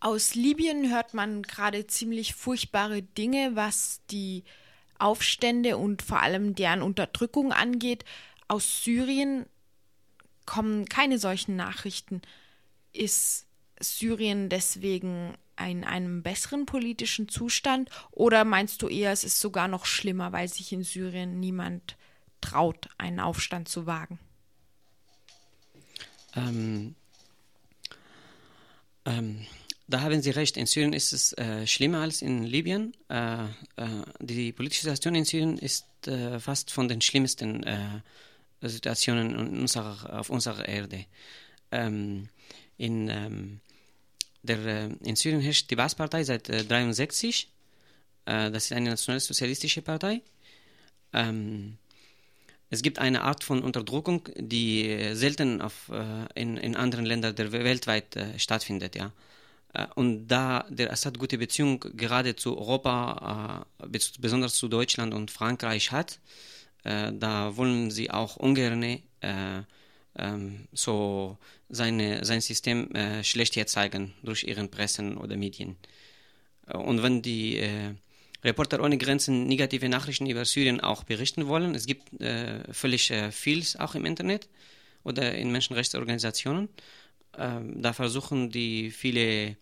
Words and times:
Aus 0.00 0.34
Libyen 0.34 0.90
hört 0.90 1.14
man 1.14 1.42
gerade 1.42 1.86
ziemlich 1.86 2.34
furchtbare 2.34 3.02
Dinge, 3.02 3.50
was 3.54 4.00
die 4.10 4.44
Aufstände 4.98 5.76
und 5.76 6.02
vor 6.02 6.20
allem 6.20 6.54
deren 6.54 6.82
Unterdrückung 6.82 7.52
angeht. 7.52 8.04
Aus 8.46 8.84
Syrien 8.84 9.46
kommen 10.46 10.86
keine 10.86 11.18
solchen 11.18 11.56
Nachrichten. 11.56 12.22
Ist 12.92 13.46
Syrien 13.80 14.48
deswegen 14.48 15.34
in 15.58 15.84
einem 15.84 16.22
besseren 16.22 16.64
politischen 16.64 17.28
Zustand 17.28 17.90
oder 18.12 18.44
meinst 18.44 18.82
du 18.82 18.88
eher, 18.88 19.10
es 19.10 19.24
ist 19.24 19.40
sogar 19.40 19.66
noch 19.66 19.84
schlimmer, 19.84 20.32
weil 20.32 20.48
sich 20.48 20.72
in 20.72 20.84
Syrien 20.84 21.40
niemand 21.40 21.96
traut, 22.40 22.88
einen 22.98 23.18
Aufstand 23.18 23.68
zu 23.68 23.86
wagen? 23.86 24.20
Ähm, 26.36 26.94
ähm, 29.04 29.46
da 29.88 30.02
haben 30.02 30.20
Sie 30.20 30.30
recht. 30.30 30.58
In 30.58 30.66
Syrien 30.66 30.92
ist 30.92 31.12
es 31.12 31.32
äh, 31.32 31.66
schlimmer 31.66 32.02
als 32.02 32.20
in 32.20 32.44
Libyen. 32.44 32.92
Äh, 33.08 33.44
äh, 33.44 33.48
die 34.20 34.52
politische 34.52 34.82
Situation 34.82 35.14
in 35.14 35.24
Syrien 35.24 35.56
ist 35.56 35.86
äh, 36.06 36.38
fast 36.38 36.70
von 36.70 36.88
den 36.88 37.00
schlimmsten 37.00 37.64
äh, 37.64 38.00
Situationen 38.60 39.34
unserer, 39.60 40.20
auf 40.20 40.28
unserer 40.28 40.68
Erde. 40.68 41.06
Ähm, 41.72 42.28
in, 42.76 43.08
ähm, 43.08 43.60
der, 44.42 44.90
in 45.02 45.16
Syrien 45.16 45.40
herrscht 45.40 45.70
die 45.70 45.76
Baas-Partei 45.76 46.22
seit 46.22 46.50
1963. 46.50 47.48
das 48.26 48.64
ist 48.64 48.72
eine 48.72 48.90
nationalsozialistische 48.90 49.80
Partei. 49.80 50.20
Ähm, 51.14 51.78
es 52.68 52.82
gibt 52.82 52.98
eine 52.98 53.22
Art 53.22 53.42
von 53.42 53.62
Unterdrückung, 53.62 54.28
die 54.36 55.12
selten 55.14 55.62
auf, 55.62 55.90
in, 56.34 56.58
in 56.58 56.76
anderen 56.76 57.06
Ländern 57.06 57.34
der 57.34 57.50
weltweit 57.52 58.18
stattfindet. 58.36 58.94
Ja. 58.94 59.12
Äh, 59.78 59.86
und 59.94 60.28
da 60.28 60.66
der 60.68 60.92
Assad 60.92 61.18
gute 61.18 61.38
Beziehung 61.38 61.80
gerade 61.80 62.36
zu 62.36 62.58
Europa, 62.58 63.66
äh, 63.80 63.98
besonders 64.18 64.54
zu 64.54 64.68
Deutschland 64.68 65.14
und 65.14 65.30
Frankreich 65.30 65.92
hat, 65.92 66.20
äh, 66.84 67.12
da 67.12 67.56
wollen 67.56 67.90
sie 67.90 68.10
auch 68.10 68.36
ungern 68.36 69.00
ähm, 69.20 70.68
so 70.72 71.38
seine, 71.68 72.24
sein 72.24 72.40
System 72.40 72.90
schlecht 73.22 73.54
herzeigen 73.54 74.14
durch 74.22 74.42
ihren 74.42 74.68
Pressen 74.68 75.16
oder 75.16 75.36
Medien. 75.36 75.76
Und 76.66 77.04
wenn 77.04 77.22
die 77.22 77.62
Reporter 78.42 78.82
ohne 78.82 78.98
Grenzen 78.98 79.46
negative 79.46 79.88
Nachrichten 79.88 80.26
über 80.26 80.44
Syrien 80.44 80.80
auch 80.80 81.04
berichten 81.04 81.46
wollen, 81.46 81.76
es 81.76 81.86
gibt 81.86 82.08
völlig 82.72 83.12
vieles 83.30 83.76
auch 83.76 83.94
im 83.94 84.04
Internet 84.04 84.48
oder 85.04 85.36
in 85.36 85.52
Menschenrechtsorganisationen, 85.52 86.68
ähm, 87.38 87.80
da 87.80 87.92
versuchen 87.92 88.50
die 88.50 88.90
viele 88.90 89.56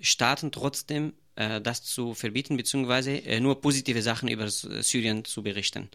Staaten 0.00 0.52
trotzdem 0.52 1.12
äh, 1.36 1.60
das 1.60 1.82
zu 1.82 2.14
verbieten, 2.14 2.56
beziehungsweise 2.56 3.12
äh, 3.12 3.40
nur 3.40 3.60
positive 3.60 4.02
Sachen 4.02 4.28
über 4.28 4.50
Syrien 4.50 5.24
zu 5.24 5.42
berichten. 5.42 5.88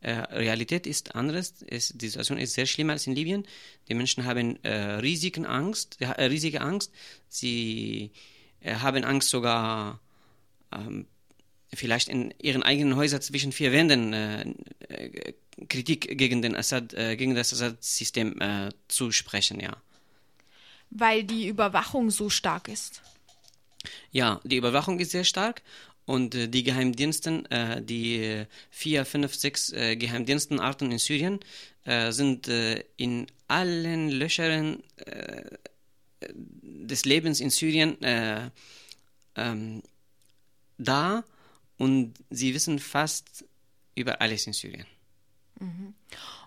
Äh, 0.00 0.12
Realität 0.12 0.86
ist 0.86 1.14
anders. 1.14 1.54
Es, 1.66 1.92
die 1.94 2.08
Situation 2.08 2.38
ist 2.38 2.52
sehr 2.52 2.66
schlimmer 2.66 2.92
als 2.92 3.06
in 3.06 3.14
Libyen. 3.14 3.46
Die 3.88 3.94
Menschen 3.94 4.24
haben 4.24 4.62
äh, 4.62 4.96
riesigen 4.96 5.46
Angst, 5.46 5.96
äh, 6.00 6.24
riesige 6.24 6.60
Angst. 6.60 6.92
Sie 7.28 8.12
äh, 8.60 8.74
haben 8.76 9.04
Angst 9.04 9.30
sogar 9.30 10.00
ähm, 10.72 11.06
vielleicht 11.72 12.08
in 12.08 12.32
ihren 12.40 12.62
eigenen 12.62 12.96
Häusern 12.96 13.20
zwischen 13.22 13.52
vier 13.52 13.72
Wänden 13.72 14.54
Kritik 15.68 16.16
gegen 16.16 16.40
den 16.40 16.54
Assad, 16.54 16.90
gegen 16.90 17.34
das 17.34 17.52
Assad-System 17.52 18.70
zu 18.88 19.10
sprechen, 19.10 19.58
ja 19.60 19.76
weil 20.90 21.24
die 21.24 21.48
Überwachung 21.48 22.10
so 22.10 22.30
stark 22.30 22.68
ist. 22.68 23.02
Ja, 24.10 24.40
die 24.44 24.56
Überwachung 24.56 24.98
ist 25.00 25.10
sehr 25.10 25.24
stark 25.24 25.62
und 26.06 26.34
äh, 26.34 26.48
die 26.48 26.62
Geheimdiensten, 26.62 27.46
äh, 27.50 27.82
die 27.82 28.44
vier, 28.70 29.04
fünf, 29.04 29.34
sechs 29.34 29.72
äh, 29.72 29.96
Geheimdienstenarten 29.96 30.90
in 30.90 30.98
Syrien 30.98 31.40
äh, 31.84 32.12
sind 32.12 32.48
äh, 32.48 32.84
in 32.96 33.26
allen 33.48 34.10
Löchern 34.10 34.82
äh, 35.04 35.44
des 36.32 37.04
Lebens 37.04 37.40
in 37.40 37.50
Syrien 37.50 37.98
ähm, 39.36 39.82
da 40.78 41.24
und 41.76 42.14
sie 42.30 42.54
wissen 42.54 42.78
fast 42.78 43.44
über 43.94 44.20
alles 44.20 44.46
in 44.46 44.52
Syrien. 44.52 44.86
Mhm. 45.60 45.94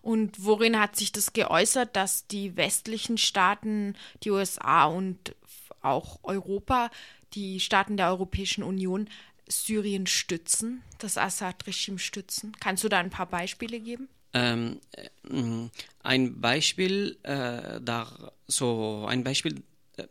Und 0.01 0.43
worin 0.43 0.79
hat 0.79 0.95
sich 0.95 1.11
das 1.11 1.33
geäußert, 1.33 1.95
dass 1.95 2.27
die 2.27 2.55
westlichen 2.55 3.17
Staaten, 3.17 3.95
die 4.23 4.31
USA 4.31 4.85
und 4.85 5.35
auch 5.81 6.19
Europa, 6.23 6.89
die 7.33 7.59
Staaten 7.59 7.97
der 7.97 8.09
Europäischen 8.09 8.63
Union, 8.63 9.09
Syrien 9.47 10.07
stützen, 10.07 10.83
das 10.99 11.17
Assad-Regime 11.17 11.99
stützen? 11.99 12.53
Kannst 12.59 12.83
du 12.83 12.89
da 12.89 12.99
ein 12.99 13.09
paar 13.09 13.25
Beispiele 13.25 13.79
geben? 13.79 14.07
Ähm, 14.33 14.79
äh, 14.91 15.69
ein 16.03 16.39
Beispiel, 16.39 17.17
äh, 17.23 17.81
da, 17.81 18.31
so 18.47 19.05
ein 19.07 19.23
Beispiel, 19.23 19.63
äh, 19.97 20.05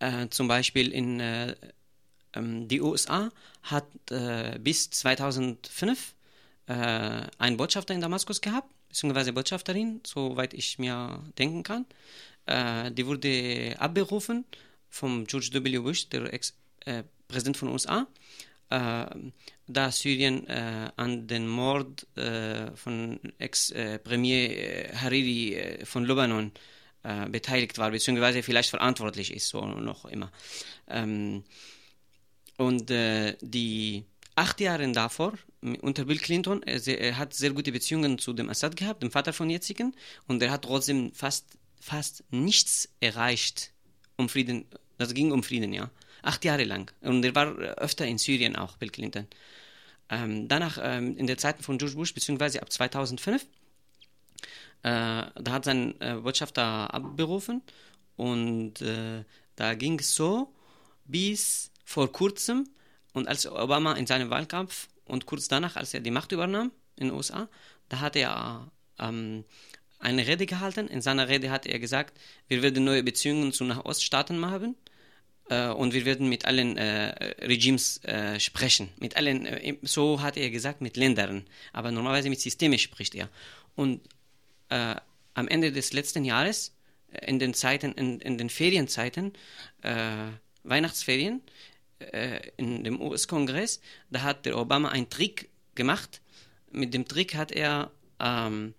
äh 0.00 0.28
zum 0.28 0.48
Beispiel 0.48 0.92
in 0.92 1.18
äh, 1.18 1.56
ähm, 2.34 2.68
die 2.68 2.82
USA 2.82 3.30
hat 3.62 3.86
äh, 4.10 4.58
bis 4.58 4.90
2005 4.90 6.14
einen 6.70 7.56
Botschafter 7.56 7.94
in 7.94 8.02
Damaskus 8.02 8.42
gehabt 8.42 8.70
beziehungsweise 8.88 9.32
Botschafterin, 9.32 10.00
soweit 10.04 10.54
ich 10.54 10.78
mir 10.78 11.22
denken 11.38 11.62
kann. 11.62 11.86
Äh, 12.46 12.90
die 12.92 13.06
wurde 13.06 13.76
abberufen 13.78 14.44
vom 14.88 15.24
George 15.26 15.50
W. 15.52 15.78
Bush, 15.78 16.08
der 16.08 16.32
Ex-Präsident 16.32 17.56
äh, 17.56 17.58
von 17.58 17.68
USA, 17.68 18.06
äh, 18.70 19.06
da 19.66 19.92
Syrien 19.92 20.46
äh, 20.46 20.90
an 20.96 21.26
den 21.26 21.46
Mord 21.46 22.06
äh, 22.16 22.74
von 22.74 23.20
Ex-Premier 23.38 24.50
äh, 24.50 24.96
Hariri 24.96 25.84
von 25.84 26.04
Libanon 26.04 26.52
beteiligt 27.30 27.78
war, 27.78 27.92
beziehungsweise 27.92 28.42
vielleicht 28.42 28.70
verantwortlich 28.70 29.32
ist, 29.32 29.48
so 29.48 29.64
noch 29.64 30.04
immer. 30.06 30.30
Ähm, 30.88 31.44
und 32.56 32.90
die 32.90 34.04
acht 34.38 34.60
Jahre 34.60 34.90
davor, 34.92 35.34
unter 35.80 36.04
Bill 36.04 36.18
Clinton, 36.18 36.62
er, 36.62 37.18
hat 37.18 37.34
sehr 37.34 37.50
gute 37.50 37.72
Beziehungen 37.72 38.18
zu 38.18 38.32
dem 38.32 38.48
Assad 38.48 38.76
gehabt, 38.76 39.02
dem 39.02 39.10
Vater 39.10 39.32
von 39.32 39.50
jetzigen, 39.50 39.94
und 40.28 40.40
er 40.42 40.52
hat 40.52 40.62
trotzdem 40.62 41.12
fast, 41.12 41.58
fast 41.80 42.22
nichts 42.30 42.88
erreicht, 43.00 43.72
um 44.16 44.28
Frieden, 44.28 44.66
das 44.96 45.12
ging 45.12 45.32
um 45.32 45.42
Frieden, 45.42 45.72
ja. 45.72 45.90
Acht 46.22 46.44
Jahre 46.44 46.64
lang. 46.64 46.92
Und 47.00 47.24
er 47.24 47.34
war 47.34 47.56
öfter 47.56 48.06
in 48.06 48.18
Syrien 48.18 48.56
auch, 48.56 48.76
Bill 48.76 48.90
Clinton. 48.90 49.26
Ähm, 50.08 50.48
danach, 50.48 50.78
ähm, 50.82 51.16
in 51.16 51.26
der 51.26 51.38
Zeit 51.38 51.62
von 51.62 51.78
George 51.78 51.96
Bush, 51.96 52.14
beziehungsweise 52.14 52.62
ab 52.62 52.72
2005, 52.72 53.42
äh, 53.42 53.46
da 54.82 55.32
hat 55.46 55.64
sein 55.64 56.00
äh, 56.00 56.14
Botschafter 56.14 56.92
abberufen 56.94 57.62
und 58.16 58.80
äh, 58.82 59.24
da 59.56 59.74
ging 59.74 59.98
es 59.98 60.14
so 60.14 60.52
bis 61.04 61.70
vor 61.84 62.12
kurzem, 62.12 62.68
und 63.18 63.28
als 63.28 63.46
Obama 63.46 63.94
in 63.94 64.06
seinem 64.06 64.30
Wahlkampf 64.30 64.88
und 65.04 65.26
kurz 65.26 65.48
danach, 65.48 65.76
als 65.76 65.92
er 65.94 66.00
die 66.00 66.10
Macht 66.10 66.32
übernahm 66.32 66.70
in 66.96 67.08
den 67.08 67.16
USA, 67.16 67.48
da 67.88 68.00
hat 68.00 68.16
er 68.16 68.70
ähm, 68.98 69.44
eine 69.98 70.26
Rede 70.26 70.46
gehalten. 70.46 70.88
In 70.88 71.02
seiner 71.02 71.28
Rede 71.28 71.50
hat 71.50 71.66
er 71.66 71.78
gesagt, 71.78 72.18
wir 72.48 72.62
werden 72.62 72.84
neue 72.84 73.02
Beziehungen 73.02 73.52
zu 73.52 73.64
Nahoststaaten 73.64 74.38
machen 74.38 74.76
äh, 75.48 75.68
und 75.68 75.92
wir 75.92 76.04
werden 76.04 76.28
mit 76.28 76.44
allen 76.44 76.76
äh, 76.76 77.08
Regimes 77.44 78.02
äh, 78.04 78.38
sprechen. 78.38 78.90
Mit 78.98 79.16
allen, 79.16 79.46
äh, 79.46 79.76
so 79.82 80.22
hat 80.22 80.36
er 80.36 80.50
gesagt, 80.50 80.80
mit 80.80 80.96
Ländern. 80.96 81.44
Aber 81.72 81.90
normalerweise 81.90 82.30
mit 82.30 82.40
Systemen 82.40 82.78
spricht 82.78 83.14
er. 83.14 83.28
Und 83.74 84.00
äh, 84.68 84.94
am 85.34 85.48
Ende 85.48 85.72
des 85.72 85.92
letzten 85.92 86.24
Jahres, 86.24 86.74
äh, 87.12 87.26
in 87.28 87.38
den 87.38 87.54
Zeiten, 87.54 87.92
in, 87.92 88.20
in 88.20 88.38
den 88.38 88.50
Ferienzeiten, 88.50 89.32
Weihnachtsferien, 90.64 91.40
äh, 92.00 92.40
in 92.56 92.84
dem 92.84 93.00
US-Kongress, 93.00 93.80
da 94.10 94.22
hat 94.22 94.46
der 94.46 94.58
Obama 94.58 94.88
einen 94.88 95.10
Trick 95.10 95.48
gemacht. 95.74 96.20
Mit 96.70 96.94
dem 96.94 97.06
Trick 97.06 97.34
hat 97.34 97.52
er 97.52 97.90
ähm, 98.20 98.74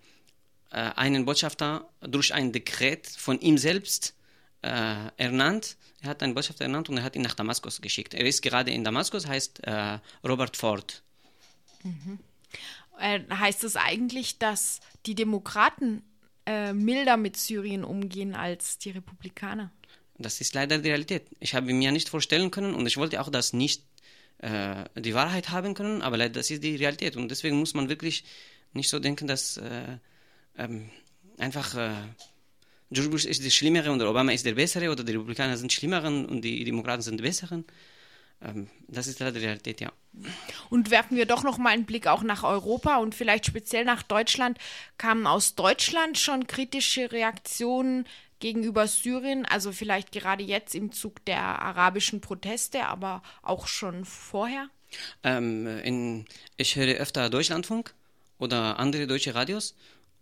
äh, 0.72 0.76
einen 0.76 1.26
Botschafter 1.26 1.88
durch 2.02 2.34
ein 2.34 2.52
Dekret 2.52 3.08
von 3.08 3.40
ihm 3.40 3.58
selbst 3.58 4.16
äh, 4.62 5.08
ernannt. 5.18 5.78
Er 6.02 6.10
hat 6.10 6.24
einen 6.24 6.36
Botschafter 6.36 6.66
ernannt 6.66 6.90
und 6.90 6.98
er 6.98 7.04
hat 7.04 7.16
ihn 7.16 7.22
nach 7.22 7.34
Damaskus 7.34 7.82
geschickt. 7.82 8.14
Er 8.14 8.26
ist 8.26 8.42
gerade 8.42 8.72
in 8.72 8.84
Damaskus, 8.84 9.28
heißt 9.28 9.64
äh, 9.64 10.00
Robert 10.24 10.56
Ford. 10.56 11.02
Mhm. 11.84 12.20
Äh, 13.00 13.22
heißt 13.30 13.64
das 13.64 13.76
eigentlich, 13.76 14.38
dass 14.38 14.82
die 15.06 15.16
Demokraten 15.16 16.04
äh, 16.46 16.74
milder 16.74 17.18
mit 17.18 17.38
Syrien 17.38 17.84
umgehen 17.84 18.36
als 18.36 18.78
die 18.78 18.92
Republikaner? 18.92 19.72
Das 20.20 20.42
ist 20.42 20.54
leider 20.54 20.78
die 20.78 20.90
Realität. 20.90 21.28
Ich 21.40 21.56
habe 21.56 21.74
mir 21.74 21.92
nicht 21.92 22.10
vorstellen 22.10 22.52
können 22.52 22.76
und 22.76 22.86
ich 22.86 22.98
wollte 22.98 23.22
auch 23.22 23.30
das 23.30 23.54
nicht 23.54 23.84
äh, 24.40 24.84
die 24.96 25.16
Wahrheit 25.16 25.50
haben 25.50 25.74
können, 25.74 26.02
aber 26.02 26.18
leider 26.18 26.34
das 26.34 26.52
ist 26.52 26.64
die 26.64 26.76
Realität 26.76 27.16
und 27.16 27.30
deswegen 27.30 27.58
muss 27.58 27.74
man 27.74 27.90
wirklich 27.90 28.26
nicht 28.74 28.90
so 28.90 29.00
denken, 29.00 29.28
dass 29.28 29.58
äh, 29.58 29.98
ähm, 30.58 30.90
einfach 31.38 31.74
äh, 31.76 31.92
George 32.92 33.12
Bush 33.12 33.26
ist 33.26 33.44
der 33.44 33.50
Schlimmere 33.50 33.92
und 33.92 34.02
Obama 34.02 34.32
ist 34.32 34.46
der 34.46 34.54
Bessere 34.54 34.92
oder 34.92 35.04
die 35.04 35.14
Republikaner 35.14 35.58
sind 35.58 35.72
Schlimmeren 35.72 36.26
und 36.26 36.42
die 36.42 36.64
Demokraten 36.64 37.02
sind 37.02 37.22
Besseren. 37.22 37.66
Ähm, 38.42 38.70
das 38.88 39.08
ist 39.08 39.20
leider 39.20 39.40
die 39.40 39.46
Realität, 39.46 39.82
ja. 39.82 39.92
Und 40.70 40.90
werfen 40.90 41.16
wir 41.16 41.26
doch 41.26 41.44
noch 41.44 41.58
mal 41.58 41.70
einen 41.70 41.86
Blick 41.86 42.08
auch 42.08 42.24
nach 42.24 42.44
Europa 42.44 42.98
und 42.98 43.16
vielleicht 43.16 43.46
speziell 43.46 43.86
nach 43.86 44.04
Deutschland. 44.04 44.58
Kamen 44.98 45.28
aus 45.28 45.56
Deutschland 45.56 46.18
schon 46.18 46.48
kritische 46.48 47.12
Reaktionen 47.12 48.06
gegenüber 48.40 48.88
Syrien, 48.88 49.46
also 49.46 49.72
vielleicht 49.72 50.12
gerade 50.12 50.44
jetzt 50.44 50.76
im 50.76 50.92
Zug 50.92 51.24
der 51.26 51.42
arabischen 51.42 52.22
Proteste, 52.22 52.86
aber 52.86 53.22
auch 53.42 53.68
schon 53.68 54.06
vorher? 54.06 54.70
Ähm, 55.24 55.68
in, 55.84 56.26
ich 56.58 56.76
höre 56.76 56.96
öfter 56.96 57.30
Deutschlandfunk 57.30 57.94
oder 58.38 58.80
andere 58.80 59.08
deutsche 59.08 59.36
Radios 59.36 59.76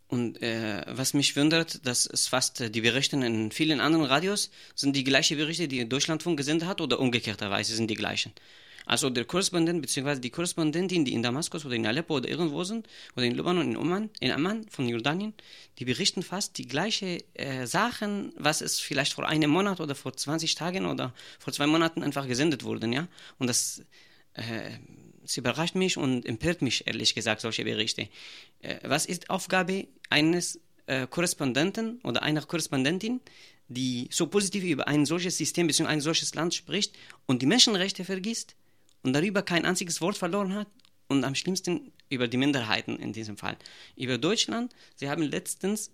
und 0.07 0.41
äh, 0.41 0.83
was 0.87 1.13
mich 1.13 1.35
wundert, 1.35 1.85
dass 1.85 2.05
es 2.05 2.27
fast 2.27 2.61
äh, 2.61 2.69
die 2.69 2.81
Berichte 2.81 3.17
in 3.17 3.51
vielen 3.51 3.81
anderen 3.81 4.05
Radios 4.05 4.49
sind 4.73 4.95
die 4.95 5.03
gleichen 5.03 5.37
Berichte, 5.37 5.67
die 5.67 5.87
Deutschlandfunk 5.87 6.37
gesendet 6.37 6.67
hat 6.67 6.81
oder 6.81 6.99
umgekehrterweise 6.99 7.75
sind 7.75 7.89
die 7.89 7.95
gleichen. 7.95 8.31
Also 8.87 9.09
der 9.09 9.25
Korrespondent 9.25 9.81
bzw. 9.81 10.19
die 10.19 10.29
Korrespondentin, 10.29 11.03
die 11.03 11.13
in 11.13 11.21
Damaskus 11.21 11.65
oder 11.65 11.75
in 11.75 11.85
Aleppo 11.85 12.15
oder 12.15 12.29
irgendwo 12.29 12.63
sind, 12.63 12.87
oder 13.15 13.25
in 13.25 13.35
Libanon, 13.35 13.71
in 13.71 13.77
Oman, 13.77 14.09
in 14.21 14.31
Amman 14.31 14.65
von 14.69 14.87
Jordanien, 14.87 15.33
die 15.77 15.85
berichten 15.85 16.23
fast 16.23 16.57
die 16.57 16.67
gleichen 16.67 17.19
äh, 17.33 17.67
Sachen, 17.67 18.31
was 18.37 18.61
es 18.61 18.79
vielleicht 18.79 19.13
vor 19.13 19.27
einem 19.27 19.49
Monat 19.49 19.81
oder 19.81 19.93
vor 19.93 20.13
20 20.13 20.55
Tagen 20.55 20.85
oder 20.85 21.13
vor 21.37 21.51
zwei 21.51 21.67
Monaten 21.67 22.01
einfach 22.01 22.27
gesendet 22.27 22.63
wurden, 22.63 22.93
ja. 22.93 23.07
Und 23.39 23.47
das 23.47 23.83
äh, 24.33 24.71
es 25.25 25.35
überrascht 25.35 25.75
mich 25.75 25.97
und 25.97 26.25
empört 26.25 26.61
mich, 26.61 26.87
ehrlich 26.87 27.13
gesagt, 27.13 27.41
solche 27.41 27.65
Berichte. 27.65 28.07
Äh, 28.61 28.77
was 28.83 29.05
ist 29.05 29.29
Aufgabe 29.29 29.87
eines 30.09 30.61
äh, 30.85 31.05
Korrespondenten 31.07 31.99
oder 32.03 32.23
einer 32.23 32.41
Korrespondentin, 32.41 33.19
die 33.67 34.07
so 34.11 34.27
positiv 34.27 34.63
über 34.63 34.87
ein 34.87 35.05
solches 35.05 35.37
System 35.37 35.67
bzw. 35.67 35.89
ein 35.89 35.99
solches 35.99 36.33
Land 36.35 36.53
spricht 36.53 36.95
und 37.25 37.41
die 37.41 37.45
Menschenrechte 37.45 38.05
vergisst 38.05 38.55
und 39.07 39.13
darüber 39.13 39.41
kein 39.41 39.65
einziges 39.65 40.01
Wort 40.01 40.17
verloren 40.17 40.53
hat 40.53 40.67
und 41.07 41.23
am 41.23 41.33
schlimmsten 41.33 41.93
über 42.09 42.27
die 42.27 42.35
Minderheiten 42.35 42.97
in 42.97 43.13
diesem 43.13 43.37
Fall. 43.37 43.55
Über 43.95 44.17
Deutschland, 44.17 44.75
sie 44.97 45.09
haben 45.09 45.23
letztens 45.23 45.91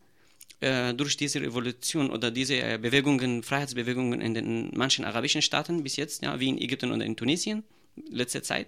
äh, 0.62 0.96
durch 0.96 1.16
diese 1.16 1.40
Revolution 1.40 2.10
oder 2.10 2.32
diese 2.32 2.56
äh, 2.56 2.80
Bewegungen, 2.82 3.44
Freiheitsbewegungen 3.44 4.20
in 4.20 4.34
den 4.34 4.72
manchen 4.76 5.06
arabischen 5.06 5.44
Staaten 5.44 5.84
bis 5.84 5.96
jetzt, 5.96 6.24
ja, 6.24 6.40
wie 6.40 6.50
in 6.50 6.58
Ägypten 6.58 6.92
oder 6.92 7.06
in 7.06 7.16
Tunesien, 7.16 7.64
letzte 8.10 8.42
Zeit, 8.42 8.66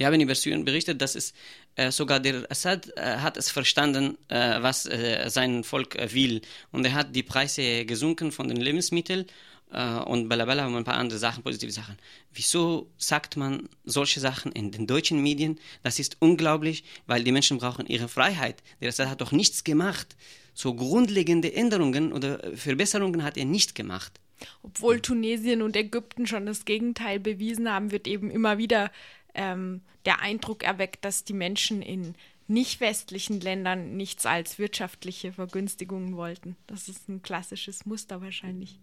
die 0.00 0.04
haben 0.04 0.20
über 0.20 0.34
Syrien 0.34 0.64
berichtet, 0.64 1.00
dass 1.00 1.14
es 1.14 1.32
äh, 1.76 1.92
sogar 1.92 2.18
der 2.18 2.50
Assad 2.50 2.90
äh, 2.96 3.18
hat 3.18 3.36
es 3.36 3.52
verstanden, 3.52 4.18
äh, 4.26 4.60
was 4.60 4.86
äh, 4.86 5.30
sein 5.30 5.62
Volk 5.62 5.94
äh, 5.94 6.12
will. 6.12 6.42
Und 6.72 6.84
er 6.84 6.94
hat 6.94 7.14
die 7.14 7.22
Preise 7.22 7.84
gesunken 7.84 8.32
von 8.32 8.48
den 8.48 8.56
Lebensmitteln 8.56 9.26
äh, 9.72 9.98
und 10.00 10.28
balabala 10.28 10.66
und 10.66 10.76
ein 10.76 10.84
paar 10.84 10.96
andere 10.96 11.18
Sachen, 11.18 11.42
positive 11.42 11.72
Sachen. 11.72 11.96
Wieso 12.32 12.90
sagt 12.98 13.36
man 13.36 13.68
solche 13.84 14.20
Sachen 14.20 14.52
in 14.52 14.70
den 14.70 14.86
deutschen 14.86 15.22
Medien? 15.22 15.58
Das 15.82 15.98
ist 15.98 16.16
unglaublich, 16.20 16.84
weil 17.06 17.24
die 17.24 17.32
Menschen 17.32 17.58
brauchen 17.58 17.86
ihre 17.86 18.08
Freiheit. 18.08 18.62
Der 18.80 18.88
Assad 18.88 19.08
hat 19.08 19.20
doch 19.20 19.32
nichts 19.32 19.64
gemacht. 19.64 20.16
So 20.54 20.74
grundlegende 20.74 21.52
Änderungen 21.54 22.12
oder 22.12 22.54
Verbesserungen 22.54 23.24
hat 23.24 23.36
er 23.36 23.46
nicht 23.46 23.74
gemacht. 23.74 24.20
Obwohl 24.62 25.00
Tunesien 25.00 25.62
und 25.62 25.76
Ägypten 25.76 26.26
schon 26.26 26.46
das 26.46 26.64
Gegenteil 26.64 27.20
bewiesen 27.20 27.70
haben, 27.70 27.92
wird 27.92 28.06
eben 28.06 28.30
immer 28.30 28.58
wieder 28.58 28.90
ähm, 29.34 29.80
der 30.04 30.20
Eindruck 30.20 30.64
erweckt, 30.64 31.04
dass 31.04 31.24
die 31.24 31.32
Menschen 31.32 31.80
in 31.80 32.14
nicht 32.48 32.80
westlichen 32.80 33.40
Ländern 33.40 33.96
nichts 33.96 34.26
als 34.26 34.58
wirtschaftliche 34.58 35.32
Vergünstigungen 35.32 36.16
wollten. 36.16 36.56
Das 36.66 36.88
ist 36.88 37.08
ein 37.08 37.22
klassisches 37.22 37.86
Muster 37.86 38.20
wahrscheinlich. 38.20 38.78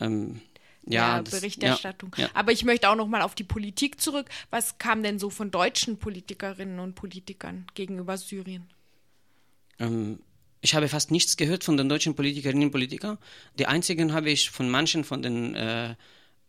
Ähm, 0.00 0.40
ja, 0.86 1.22
das, 1.22 1.40
Berichterstattung. 1.40 2.14
Ja, 2.16 2.24
ja. 2.24 2.30
Aber 2.34 2.52
ich 2.52 2.64
möchte 2.64 2.88
auch 2.90 2.96
noch 2.96 3.08
mal 3.08 3.22
auf 3.22 3.34
die 3.34 3.44
Politik 3.44 4.00
zurück. 4.00 4.28
Was 4.50 4.78
kam 4.78 5.02
denn 5.02 5.18
so 5.18 5.30
von 5.30 5.50
deutschen 5.50 5.98
Politikerinnen 5.98 6.78
und 6.78 6.94
Politikern 6.94 7.66
gegenüber 7.74 8.18
Syrien? 8.18 8.68
Ähm, 9.78 10.20
ich 10.60 10.74
habe 10.74 10.88
fast 10.88 11.10
nichts 11.10 11.36
gehört 11.36 11.64
von 11.64 11.76
den 11.76 11.88
deutschen 11.88 12.14
Politikerinnen 12.14 12.64
und 12.64 12.70
Politikern. 12.70 13.18
Die 13.58 13.66
einzigen 13.66 14.12
habe 14.12 14.30
ich 14.30 14.50
von 14.50 14.70
manchen 14.70 15.04
von 15.04 15.22
den 15.22 15.54
äh, 15.54 15.94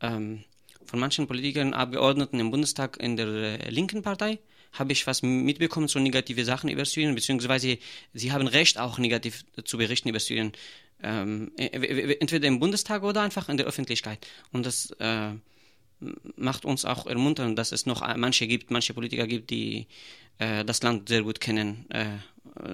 ähm, 0.01 0.44
von 0.86 1.00
manchen 1.00 1.27
Politikern, 1.27 1.74
Abgeordneten 1.74 2.39
im 2.39 2.51
Bundestag 2.51 2.98
in 3.01 3.18
der 3.18 3.27
äh, 3.27 3.69
linken 3.69 4.01
Partei 4.01 4.39
habe 4.71 4.91
ich 4.91 5.07
was 5.07 5.21
mitbekommen, 5.21 5.88
so 5.88 6.00
negative 6.00 6.44
Sachen 6.44 6.69
über 6.69 6.86
Syrien, 6.86 7.15
beziehungsweise 7.15 7.77
sie 8.13 8.31
haben 8.31 8.48
Recht, 8.48 8.77
auch 8.77 8.98
negativ 8.98 9.45
zu 9.63 9.77
berichten 9.77 10.09
über 10.09 10.19
Syrien. 10.19 10.51
Ähm, 11.03 11.51
e, 11.57 12.18
entweder 12.19 12.47
im 12.47 12.59
Bundestag 12.59 13.03
oder 13.03 13.21
einfach 13.21 13.50
in 13.50 13.57
der 13.57 13.65
Öffentlichkeit. 13.65 14.25
Und 14.51 14.65
das 14.65 14.92
äh, 15.00 15.31
macht 16.36 16.65
uns 16.65 16.86
auch 16.86 17.06
ermuntern, 17.06 17.56
dass 17.56 17.71
es 17.71 17.86
noch 17.86 18.01
manche 18.18 18.47
gibt, 18.47 18.71
manche 18.71 18.94
Politiker 18.94 19.27
gibt, 19.27 19.50
die 19.50 19.88
äh, 20.38 20.65
das 20.65 20.83
Land 20.83 21.09
sehr 21.09 21.24
gut 21.24 21.39
kennen, 21.39 21.86
äh, 21.89 22.18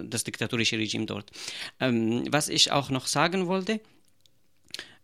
das 0.03 0.23
diktatorische 0.23 0.77
Regime 0.77 1.05
dort. 1.05 1.31
Ähm, 1.79 2.25
was 2.31 2.49
ich 2.49 2.71
auch 2.71 2.89
noch 2.89 3.07
sagen 3.07 3.47
wollte, 3.47 3.79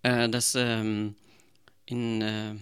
äh, 0.04 0.30
dass 0.30 0.56
ähm, 0.56 1.16
in 1.86 2.22
äh, 2.22 2.56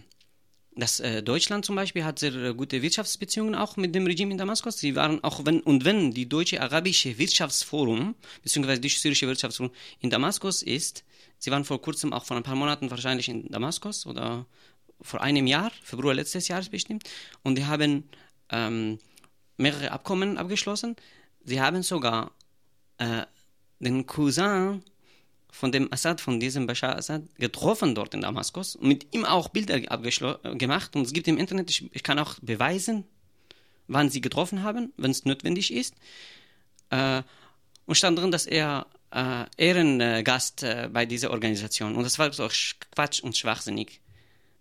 dass 0.76 1.00
äh, 1.00 1.24
Deutschland 1.24 1.66
zum 1.66 1.76
Beispiel 1.76 2.04
hat 2.04 2.20
sehr 2.20 2.36
äh, 2.36 2.54
gute 2.54 2.82
Wirtschaftsbeziehungen 2.82 3.56
auch 3.56 3.78
mit 3.78 3.96
dem 3.96 4.06
Regime 4.06 4.32
in 4.32 4.38
Damaskus. 4.38 4.78
Sie 4.78 4.96
waren 4.96 5.24
auch 5.24 5.46
wenn 5.46 5.62
und 5.62 5.86
wenn 5.86 6.12
die 6.12 6.28
deutsche 6.28 6.62
arabische 6.62 7.18
Wirtschaftsforum 7.18 8.16
bzw. 8.44 8.80
die 8.80 8.90
syrische 8.90 9.28
Wirtschaftsforum 9.28 9.72
in 10.02 10.10
Damaskus 10.10 10.62
ist, 10.62 11.04
sie 11.38 11.52
waren 11.52 11.64
vor 11.64 11.82
kurzem 11.82 12.12
auch 12.12 12.26
vor 12.26 12.36
ein 12.36 12.44
paar 12.44 12.56
Monaten 12.56 12.92
wahrscheinlich 12.92 13.30
in 13.30 13.50
Damaskus 13.50 14.06
oder 14.06 14.46
vor 15.02 15.22
einem 15.22 15.48
Jahr, 15.48 15.72
Februar 15.82 16.14
letztes 16.14 16.48
Jahres 16.48 16.70
bestimmt, 16.70 17.04
und 17.44 17.58
die 17.58 17.66
haben 17.66 18.10
ähm, 18.50 19.00
mehrere 19.58 19.92
Abkommen 19.92 20.38
abgeschlossen. 20.38 20.96
Sie 21.44 21.62
haben 21.62 21.84
sogar 21.84 22.32
äh, 22.98 23.24
den 23.80 24.06
Cousin 24.06 24.84
von 25.56 25.72
dem 25.72 25.92
Assad, 25.92 26.20
von 26.20 26.40
diesem 26.40 26.68
Bashar 26.68 26.98
Assad, 26.98 27.24
getroffen 27.38 27.96
dort 27.96 28.14
in 28.14 28.22
Damaskus 28.22 28.76
und 28.76 28.88
mit 28.88 29.14
ihm 29.14 29.24
auch 29.24 29.48
Bilder 29.50 29.80
gemacht. 29.80 30.96
Und 30.96 31.04
es 31.04 31.14
gibt 31.14 31.28
im 31.28 31.38
Internet, 31.38 31.70
ich, 31.70 31.90
ich, 31.94 32.04
kann 32.04 32.20
auch 32.20 32.36
beweisen, 32.42 33.06
wann 33.88 34.10
sie 34.10 34.20
getroffen 34.20 34.64
haben, 34.64 34.92
wenn 34.98 35.12
es 35.12 35.24
notwendig 35.24 35.74
ist. 35.74 35.96
Äh, 36.90 37.24
und 37.86 37.96
stand 37.96 38.20
drin, 38.20 38.32
dass 38.32 38.46
er 38.46 38.88
äh, 39.12 39.46
Ehrengast 39.56 40.64
äh, 40.64 40.90
bei 40.92 41.06
dieser 41.06 41.32
Organisation. 41.32 41.96
Und 41.96 42.04
das 42.04 42.20
war 42.20 42.34
so 42.34 42.50
Quatsch 42.92 43.22
und 43.22 43.38
schwachsinnig. 43.38 44.02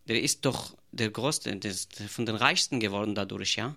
Der 0.07 0.23
ist 0.23 0.45
doch 0.45 0.77
der 0.93 1.11
Größte, 1.11 1.57
der 1.57 1.71
ist 1.73 2.03
von 2.03 2.25
den 2.25 2.37
Reichsten 2.37 2.79
geworden 2.79 3.17
dadurch, 3.17 3.57
ja. 3.57 3.75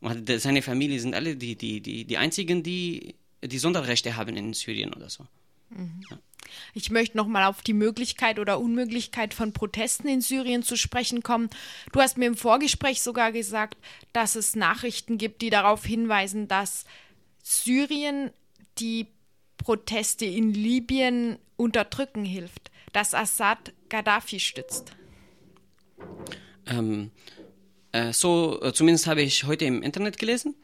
Und 0.00 0.28
seine 0.40 0.62
Familie 0.62 0.98
sind 0.98 1.14
alle 1.14 1.36
die, 1.36 1.54
die, 1.56 1.80
die, 1.80 2.04
die 2.04 2.18
einzigen, 2.18 2.62
die 2.62 3.14
die 3.42 3.58
Sonderrechte 3.58 4.16
haben 4.16 4.36
in 4.36 4.52
Syrien 4.52 4.92
oder 4.92 5.08
so. 5.08 5.26
Ich 6.72 6.90
möchte 6.90 7.16
noch 7.16 7.26
mal 7.26 7.46
auf 7.46 7.62
die 7.62 7.72
Möglichkeit 7.72 8.38
oder 8.38 8.60
Unmöglichkeit 8.60 9.34
von 9.34 9.52
Protesten 9.52 10.08
in 10.08 10.20
Syrien 10.20 10.62
zu 10.62 10.76
sprechen 10.76 11.22
kommen. 11.22 11.50
Du 11.92 12.00
hast 12.00 12.18
mir 12.18 12.26
im 12.26 12.36
Vorgespräch 12.36 13.02
sogar 13.02 13.32
gesagt, 13.32 13.76
dass 14.12 14.36
es 14.36 14.54
Nachrichten 14.54 15.18
gibt, 15.18 15.42
die 15.42 15.50
darauf 15.50 15.84
hinweisen, 15.84 16.48
dass 16.48 16.84
Syrien 17.42 18.30
die 18.78 19.08
Proteste 19.58 20.24
in 20.24 20.52
Libyen 20.52 21.38
unterdrücken 21.56 22.24
hilft, 22.24 22.70
dass 22.92 23.14
Assad 23.14 23.72
Gaddafi 23.88 24.40
stützt. 24.40 24.92
Ähm, 26.66 27.10
äh, 27.92 28.12
so, 28.12 28.60
äh, 28.62 28.72
zumindest 28.72 29.06
habe 29.06 29.22
ich 29.22 29.44
heute 29.44 29.64
im 29.64 29.82
Internet 29.82 30.18
gelesen. 30.18 30.54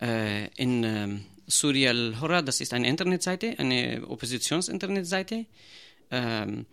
Äh, 0.00 0.48
in 0.56 0.84
ähm, 0.84 1.24
Surial 1.46 2.20
Horror, 2.20 2.42
das 2.42 2.60
ist 2.60 2.72
eine 2.72 2.88
Internetseite, 2.88 3.58
eine 3.58 4.06
Oppositions-Internetseite. 4.06 5.46
Ähm, 6.10 6.66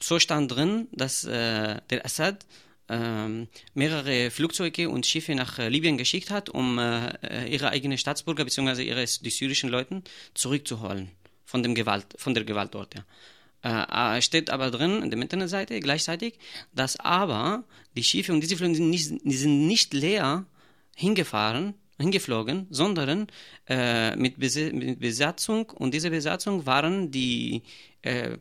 so 0.00 0.18
stand 0.18 0.52
drin, 0.52 0.88
dass 0.92 1.24
äh, 1.24 1.80
der 1.90 2.04
Assad 2.04 2.46
ähm, 2.88 3.48
mehrere 3.74 4.30
Flugzeuge 4.30 4.88
und 4.88 5.06
Schiffe 5.06 5.34
nach 5.34 5.58
äh, 5.58 5.68
Libyen 5.68 5.98
geschickt 5.98 6.30
hat, 6.30 6.48
um 6.48 6.78
äh, 6.78 7.46
ihre 7.48 7.70
eigenen 7.70 7.98
Staatsbürger 7.98 8.44
bzw. 8.44 9.06
Die 9.20 9.30
syrischen 9.30 9.68
Leute 9.68 10.02
zurückzuholen 10.34 11.10
von, 11.44 11.62
dem 11.62 11.74
Gewalt, 11.74 12.06
von 12.16 12.34
der 12.34 12.44
Gewalt 12.44 12.74
dort. 12.74 12.94
Ja. 12.94 14.16
Äh, 14.16 14.22
steht 14.22 14.50
aber 14.50 14.70
drin 14.70 15.02
in 15.02 15.10
der 15.10 15.20
Internetseite 15.20 15.80
gleichzeitig, 15.80 16.38
dass 16.72 16.98
aber 17.00 17.64
die 17.96 18.04
Schiffe 18.04 18.32
und 18.32 18.40
diese 18.40 18.56
Flüge 18.56 18.76
sind 18.76 18.94
sind 18.94 19.66
nicht 19.66 19.92
leer 19.92 20.46
hingefahren, 20.94 21.74
hingeflogen, 21.98 22.66
sondern 22.70 23.26
äh, 23.68 24.14
mit, 24.16 24.38
Bes 24.38 24.56
mit, 24.56 25.00
Besatzung 25.00 25.70
und 25.70 25.92
diese 25.94 26.10
Besatzung 26.10 26.64
waren 26.66 27.10
die 27.10 27.62
äh, 28.02 28.38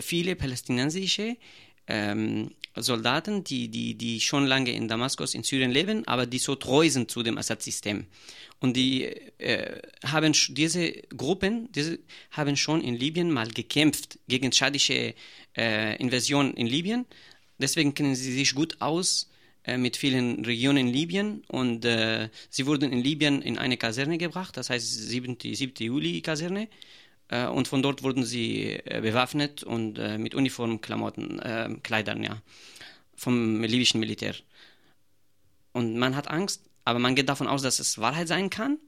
viele 0.00 0.36
palästinensische 0.36 1.36
ähm, 1.86 2.50
Soldaten, 2.76 3.44
die, 3.44 3.68
die, 3.68 3.94
die 3.94 4.20
schon 4.20 4.46
lange 4.46 4.72
in 4.72 4.88
Damaskus, 4.88 5.34
in 5.34 5.44
Syrien 5.44 5.70
leben, 5.70 6.06
aber 6.08 6.26
die 6.26 6.38
so 6.38 6.56
treu 6.56 6.88
sind 6.88 7.10
zu 7.10 7.22
dem 7.22 7.38
Assad-System. 7.38 8.06
Und 8.58 8.76
die 8.76 9.04
äh, 9.04 9.80
haben 10.04 10.32
diese 10.48 10.92
Gruppen, 11.16 11.70
diese 11.72 12.00
haben 12.32 12.56
schon 12.56 12.80
in 12.80 12.96
Libyen 12.96 13.30
mal 13.30 13.48
gekämpft 13.48 14.18
gegen 14.26 14.50
tschadische 14.50 15.14
äh, 15.56 15.96
Invasion 16.00 16.54
in 16.54 16.66
Libyen. 16.66 17.06
Deswegen 17.58 17.94
kennen 17.94 18.16
sie 18.16 18.32
sich 18.32 18.54
gut 18.54 18.80
aus 18.80 19.30
mit 19.66 19.96
vielen 19.96 20.44
Regionen 20.44 20.88
in 20.88 20.92
Libyen 20.92 21.42
und 21.48 21.84
äh, 21.84 22.28
sie 22.50 22.66
wurden 22.66 22.92
in 22.92 23.02
Libyen 23.02 23.40
in 23.40 23.58
eine 23.58 23.78
Kaserne 23.78 24.18
gebracht, 24.18 24.56
das 24.56 24.68
heißt 24.68 25.08
7. 25.08 25.38
7. 25.40 25.72
Juli-Kaserne. 25.78 26.68
Äh, 27.28 27.46
und 27.46 27.68
von 27.68 27.82
dort 27.82 28.02
wurden 28.02 28.24
sie 28.24 28.80
äh, 28.84 29.00
bewaffnet 29.00 29.62
und 29.62 29.98
äh, 29.98 30.18
mit 30.18 30.34
Uniformklamotten, 30.34 31.38
äh, 31.40 31.70
Kleidern, 31.82 32.22
ja, 32.22 32.42
vom 33.16 33.62
libyschen 33.62 34.00
Militär. 34.00 34.34
Und 35.72 35.96
man 35.96 36.14
hat 36.14 36.28
Angst, 36.28 36.62
aber 36.84 36.98
man 36.98 37.14
geht 37.14 37.28
davon 37.28 37.48
aus, 37.48 37.62
dass 37.62 37.78
es 37.78 37.98
Wahrheit 37.98 38.28
sein 38.28 38.50
kann, 38.50 38.78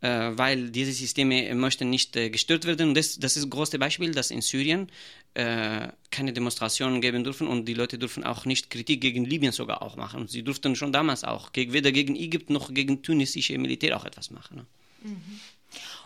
äh, 0.00 0.30
weil 0.32 0.70
diese 0.70 0.92
Systeme 0.92 1.54
möchten 1.54 1.90
nicht 1.90 2.16
äh, 2.16 2.30
gestört 2.30 2.64
werden. 2.64 2.94
Das, 2.94 3.18
das 3.18 3.36
ist 3.36 3.44
das 3.44 3.50
große 3.50 3.78
Beispiel, 3.78 4.12
dass 4.12 4.30
in 4.30 4.40
Syrien 4.40 4.90
keine 5.34 6.32
Demonstrationen 6.32 7.00
geben 7.00 7.24
dürfen 7.24 7.46
und 7.46 7.64
die 7.64 7.74
Leute 7.74 7.98
dürfen 7.98 8.22
auch 8.22 8.44
nicht 8.44 8.68
Kritik 8.68 9.00
gegen 9.00 9.24
Libyen 9.24 9.52
sogar 9.52 9.82
auch 9.82 9.96
machen. 9.96 10.20
Und 10.20 10.30
sie 10.30 10.42
durften 10.42 10.76
schon 10.76 10.92
damals 10.92 11.24
auch 11.24 11.50
weder 11.54 11.90
gegen 11.90 12.16
Ägypten 12.16 12.52
noch 12.52 12.72
gegen 12.72 13.02
tunesische 13.02 13.56
Militär 13.56 13.96
auch 13.96 14.04
etwas 14.04 14.30
machen. 14.30 14.58
Ne? 14.58 14.66
Mhm. 15.02 15.40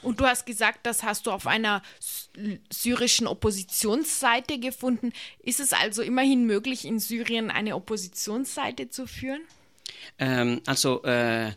Und 0.02 0.20
du 0.20 0.26
hast 0.26 0.46
gesagt, 0.46 0.86
das 0.86 1.02
hast 1.02 1.26
du 1.26 1.32
auf 1.32 1.46
einer 1.46 1.82
syrischen 2.70 3.26
Oppositionsseite 3.26 4.60
gefunden. 4.60 5.12
Ist 5.40 5.58
es 5.58 5.72
also 5.72 6.02
immerhin 6.02 6.46
möglich, 6.46 6.84
in 6.84 7.00
Syrien 7.00 7.50
eine 7.50 7.74
Oppositionsseite 7.74 8.90
zu 8.90 9.06
führen? 9.06 9.40
Ähm, 10.18 10.60
also 10.66 11.02
äh, 11.04 11.48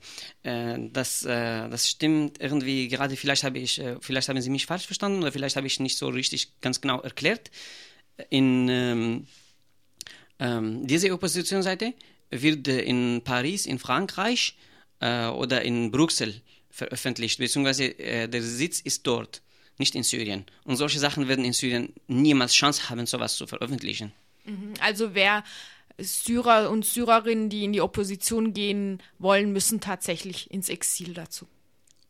äh, 0.44 0.90
das, 0.92 1.24
äh, 1.26 1.70
das 1.70 1.90
stimmt 1.90 2.40
irgendwie 2.40 2.88
gerade. 2.88 3.16
Vielleicht 3.16 3.44
habe 3.44 3.60
ich, 3.60 3.80
äh, 3.80 3.98
vielleicht 4.02 4.30
haben 4.30 4.42
Sie 4.42 4.50
mich 4.50 4.66
falsch 4.66 4.86
verstanden 4.86 5.22
oder 5.22 5.32
vielleicht 5.32 5.56
habe 5.56 5.68
ich 5.68 5.80
nicht 5.80 5.98
so 5.98 6.10
richtig 6.10 6.60
ganz 6.62 6.82
genau 6.82 7.00
erklärt. 7.02 7.52
In 8.30 8.68
ähm, 8.70 9.28
ähm, 10.40 10.88
diese 10.88 11.12
Oppositionsseite 11.14 11.94
wird 12.30 12.68
in 12.68 13.22
Paris, 13.24 13.66
in 13.66 13.80
Frankreich 13.80 14.56
äh, 15.00 15.28
oder 15.28 15.62
in 15.64 15.92
Brüssel 15.92 16.42
veröffentlicht, 16.70 17.40
beziehungsweise 17.40 17.98
äh, 18.00 18.28
der 18.28 18.42
Sitz 18.42 18.80
ist 18.80 19.06
dort, 19.06 19.42
nicht 19.78 19.96
in 19.96 20.04
Syrien. 20.04 20.46
Und 20.64 20.78
solche 20.78 21.00
Sachen 21.00 21.28
werden 21.28 21.46
in 21.46 21.54
Syrien 21.54 21.94
niemals 22.08 22.54
Chance 22.54 22.90
haben, 22.90 23.06
sowas 23.06 23.36
zu 23.36 23.48
veröffentlichen. 23.48 24.14
Mhm. 24.46 24.74
Also 24.80 25.14
wer 25.14 25.44
Syrer 26.02 26.70
und 26.70 26.86
Syrerinnen, 26.86 27.50
die 27.50 27.64
in 27.64 27.74
die 27.74 27.82
Opposition 27.82 28.54
gehen 28.54 29.02
wollen, 29.18 29.52
müssen 29.52 29.82
tatsächlich 29.82 30.52
ins 30.52 30.70
Exil 30.70 31.14
dazu. 31.14 31.48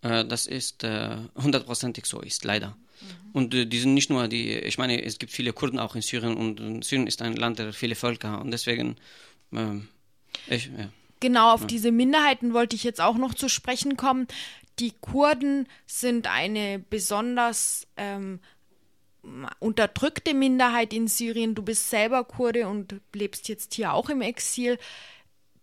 Äh, 0.01 0.25
das 0.25 0.47
ist 0.47 0.83
äh, 0.83 1.17
hundertprozentig 1.35 2.05
so 2.05 2.21
ist, 2.21 2.43
leider. 2.43 2.69
Mhm. 2.69 3.31
Und 3.33 3.53
äh, 3.53 3.65
die 3.65 3.79
sind 3.79 3.93
nicht 3.93 4.09
nur 4.09 4.27
die, 4.27 4.53
ich 4.53 4.77
meine, 4.77 5.03
es 5.03 5.19
gibt 5.19 5.31
viele 5.31 5.53
Kurden 5.53 5.79
auch 5.79 5.95
in 5.95 6.01
Syrien 6.01 6.35
und 6.37 6.83
Syrien 6.83 7.07
ist 7.07 7.21
ein 7.21 7.35
Land 7.35 7.59
der 7.59 7.73
viele 7.73 7.95
Völker 7.95 8.41
und 8.41 8.51
deswegen, 8.51 8.95
ähm, 9.51 9.87
ich, 10.47 10.67
ja. 10.67 10.89
Genau, 11.19 11.53
auf 11.53 11.61
ja. 11.61 11.67
diese 11.67 11.91
Minderheiten 11.91 12.53
wollte 12.53 12.77
ich 12.77 12.83
jetzt 12.83 13.01
auch 13.01 13.17
noch 13.17 13.33
zu 13.33 13.49
sprechen 13.49 13.97
kommen. 13.97 14.27
Die 14.79 14.93
Kurden 15.01 15.67
sind 15.85 16.27
eine 16.27 16.79
besonders 16.79 17.87
ähm, 17.97 18.39
unterdrückte 19.59 20.33
Minderheit 20.33 20.93
in 20.93 21.07
Syrien. 21.07 21.55
Du 21.55 21.61
bist 21.61 21.89
selber 21.89 22.23
Kurde 22.23 22.67
und 22.67 22.95
lebst 23.13 23.49
jetzt 23.49 23.73
hier 23.73 23.93
auch 23.93 24.09
im 24.09 24.21
Exil. 24.21 24.77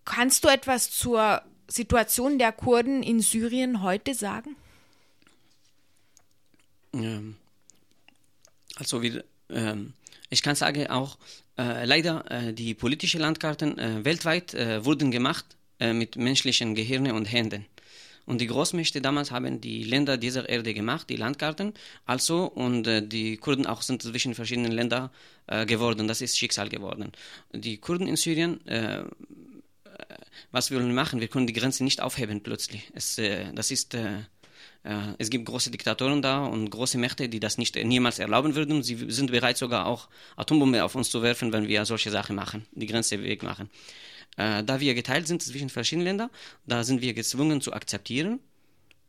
Kannst 0.04 0.44
du 0.44 0.48
etwas 0.48 0.90
zur 0.90 1.42
Situation 1.68 2.38
der 2.38 2.52
Kurden 2.52 3.02
in 3.02 3.20
Syrien 3.20 3.82
heute 3.82 4.14
sagen? 4.14 4.56
Ähm, 6.92 7.36
also 8.76 9.02
wie, 9.02 9.20
ähm, 9.50 9.94
ich 10.30 10.42
kann 10.42 10.54
sagen 10.54 10.86
auch, 10.88 11.18
äh, 11.58 11.84
leider 11.84 12.30
äh, 12.30 12.52
die 12.52 12.75
politischen 12.75 13.20
Landkarten 13.20 13.78
äh, 13.78 14.04
weltweit 14.04 14.54
äh, 14.54 14.84
wurden 14.84 15.10
gemacht 15.10 15.44
äh, 15.80 15.92
mit 15.92 16.16
menschlichen 16.16 16.75
Gehirnen 16.75 17.12
und 17.12 17.25
Händen. 17.26 17.66
Und 18.26 18.40
die 18.40 18.49
Großmächte 18.49 19.00
damals 19.00 19.30
haben 19.30 19.61
die 19.61 19.85
Länder 19.85 20.16
dieser 20.16 20.49
Erde 20.49 20.75
gemacht, 20.75 21.09
die 21.09 21.16
Landkarten, 21.16 21.73
also 22.04 22.45
und 22.45 22.87
äh, 22.87 23.06
die 23.06 23.37
Kurden 23.37 23.66
auch 23.66 23.83
sind 23.83 24.02
zwischen 24.02 24.35
verschiedenen 24.35 24.73
Ländern 24.73 25.11
geworden. 25.66 26.09
Das 26.09 26.23
ist 26.23 26.37
Schicksal 26.37 26.68
geworden. 26.68 27.12
Die 27.52 27.76
Kurden 27.76 28.09
in 28.09 28.16
Syrien 28.16 28.59
was 30.52 30.71
wir 30.71 30.80
machen? 30.80 31.21
Wir 31.21 31.28
können 31.28 31.47
die 31.47 31.52
Grenze 31.52 31.85
nicht 31.85 32.00
aufheben 32.00 32.42
plötzlich. 32.42 32.90
Es, 32.95 33.18
äh, 33.18 33.52
das 33.54 33.71
ist, 33.71 33.95
äh, 33.95 34.18
äh, 34.85 35.14
es 35.18 35.30
gibt 35.30 35.47
große 35.47 35.71
Diktatoren 35.71 36.23
da 36.23 36.45
und 36.45 36.71
große 36.71 36.99
Mächte, 36.99 37.28
die 37.28 37.40
das 37.40 37.59
nicht 37.59 37.76
niemals 37.76 38.18
erlauben 38.18 38.54
würden. 38.54 38.83
Sie 38.83 39.11
sind 39.11 39.30
bereit, 39.30 39.59
sogar 39.59 39.87
auch 39.87 40.09
Atombomben 40.37 40.80
auf 40.80 40.95
uns 40.95 41.11
zu 41.11 41.23
werfen, 41.23 41.52
wenn 41.52 41.68
wir 41.68 41.85
solche 41.85 42.11
Sachen 42.11 42.37
machen, 42.37 42.66
die 42.73 42.87
Grenze 42.87 43.23
wegmachen. 43.23 43.71
Äh, 44.37 44.64
da 44.64 44.81
wir 44.81 44.95
geteilt 44.95 45.26
sind 45.26 45.43
zwischen 45.43 45.71
verschiedenen 45.71 46.07
Ländern, 46.07 46.31
da 46.66 46.85
sind 46.85 47.00
wir 47.00 47.14
gezwungen 47.14 47.61
zu 47.61 47.73
akzeptieren 47.73 48.40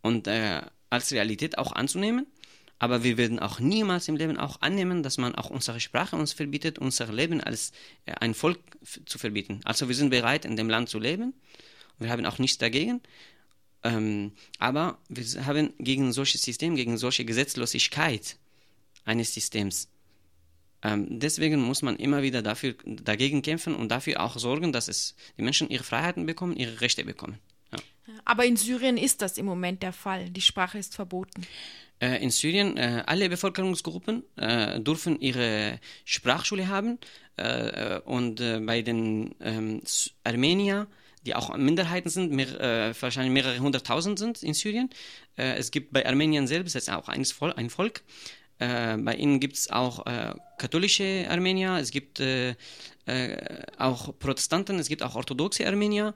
und 0.02 0.28
äh, 0.28 0.62
als 0.90 1.12
Realität 1.12 1.58
auch 1.58 1.72
anzunehmen. 1.72 2.28
Aber 2.80 3.04
wir 3.04 3.18
werden 3.18 3.40
auch 3.40 3.60
niemals 3.60 4.08
im 4.08 4.18
Leben 4.18 4.38
auch 4.38 4.62
annehmen, 4.62 5.02
dass 5.02 5.18
man 5.18 5.34
auch 5.34 5.50
unsere 5.50 5.80
Sprache 5.80 6.16
uns 6.16 6.32
verbietet, 6.34 6.78
unser 6.78 7.12
Leben 7.12 7.42
als 7.42 7.72
äh, 8.06 8.14
ein 8.20 8.34
Volk 8.34 8.60
zu 9.06 9.18
verbieten. 9.18 9.62
Also 9.64 9.88
wir 9.88 9.96
sind 9.96 10.12
bereit, 10.12 10.46
in 10.46 10.56
dem 10.56 10.70
Land 10.70 10.90
zu 10.90 11.00
leben. 11.00 11.34
Wir 11.98 12.10
haben 12.10 12.26
auch 12.26 12.38
nichts 12.38 12.60
dagegen. 12.60 13.02
Ähm, 13.84 14.32
aber 14.60 15.00
wir 15.10 15.46
haben 15.46 15.74
gegen 15.80 16.14
solches 16.14 16.44
System, 16.44 16.76
gegen 16.76 16.98
solche 16.98 17.26
Gesetzlosigkeit 17.26 18.38
eines 19.06 19.34
Systems. 19.34 19.90
Ähm, 20.84 21.20
deswegen 21.20 21.62
muss 21.62 21.82
man 21.82 21.96
immer 21.96 22.22
wieder 22.22 22.42
dafür, 22.42 22.76
dagegen 22.86 23.42
kämpfen 23.42 23.76
und 23.76 23.90
dafür 23.90 24.22
auch 24.22 24.38
sorgen, 24.38 24.72
dass 24.72 24.88
es 24.88 25.16
die 25.38 25.42
Menschen 25.42 25.70
ihre 25.70 25.84
Freiheiten 25.84 26.26
bekommen, 26.26 26.56
ihre 26.56 26.82
Rechte 26.82 27.04
bekommen. 27.04 27.40
Ja. 27.72 27.80
Aber 28.26 28.46
in 28.46 28.58
Syrien 28.58 28.98
ist 28.98 29.22
das 29.22 29.38
im 29.38 29.46
Moment 29.46 29.82
der 29.84 29.94
Fall. 29.94 30.30
Die 30.30 30.42
Sprache 30.42 30.78
ist 30.78 30.96
verboten. 30.96 31.46
Äh, 32.00 32.22
in 32.24 32.30
Syrien, 32.30 32.78
äh, 32.78 33.04
alle 33.08 33.28
Bevölkerungsgruppen 33.30 34.24
äh, 34.36 34.80
dürfen 34.80 35.20
ihre 35.20 35.80
Sprachschule 36.06 36.68
haben 36.68 37.00
und 38.06 38.38
bei 38.38 38.82
den 38.82 39.36
ähm, 39.42 39.84
Armenier, 40.24 40.88
die 41.24 41.36
auch 41.36 41.56
Minderheiten 41.56 42.10
sind, 42.10 42.32
mehr, 42.32 42.96
wahrscheinlich 43.00 43.32
mehrere 43.32 43.60
hunderttausend 43.60 44.18
sind 44.18 44.42
in 44.42 44.56
Syrien. 44.56 44.90
es 45.36 45.70
gibt 45.70 45.94
bei 45.94 46.04
Armenien 46.08 46.48
selbst 46.48 46.74
jetzt 46.74 46.90
auch 46.90 47.10
ein 47.10 47.26
Volk. 47.26 48.02
Bei 48.60 49.16
ihnen 49.16 49.40
gibt 49.40 49.56
es 49.56 49.70
auch 49.70 50.04
katholische 50.58 51.28
Armenier, 51.30 51.78
es 51.78 51.92
gibt 51.92 52.22
auch 53.78 54.20
Protestanten, 54.20 54.80
es 54.80 54.90
gibt 54.90 55.04
auch 55.04 55.16
orthodoxe 55.16 55.68
Armenier 55.68 56.14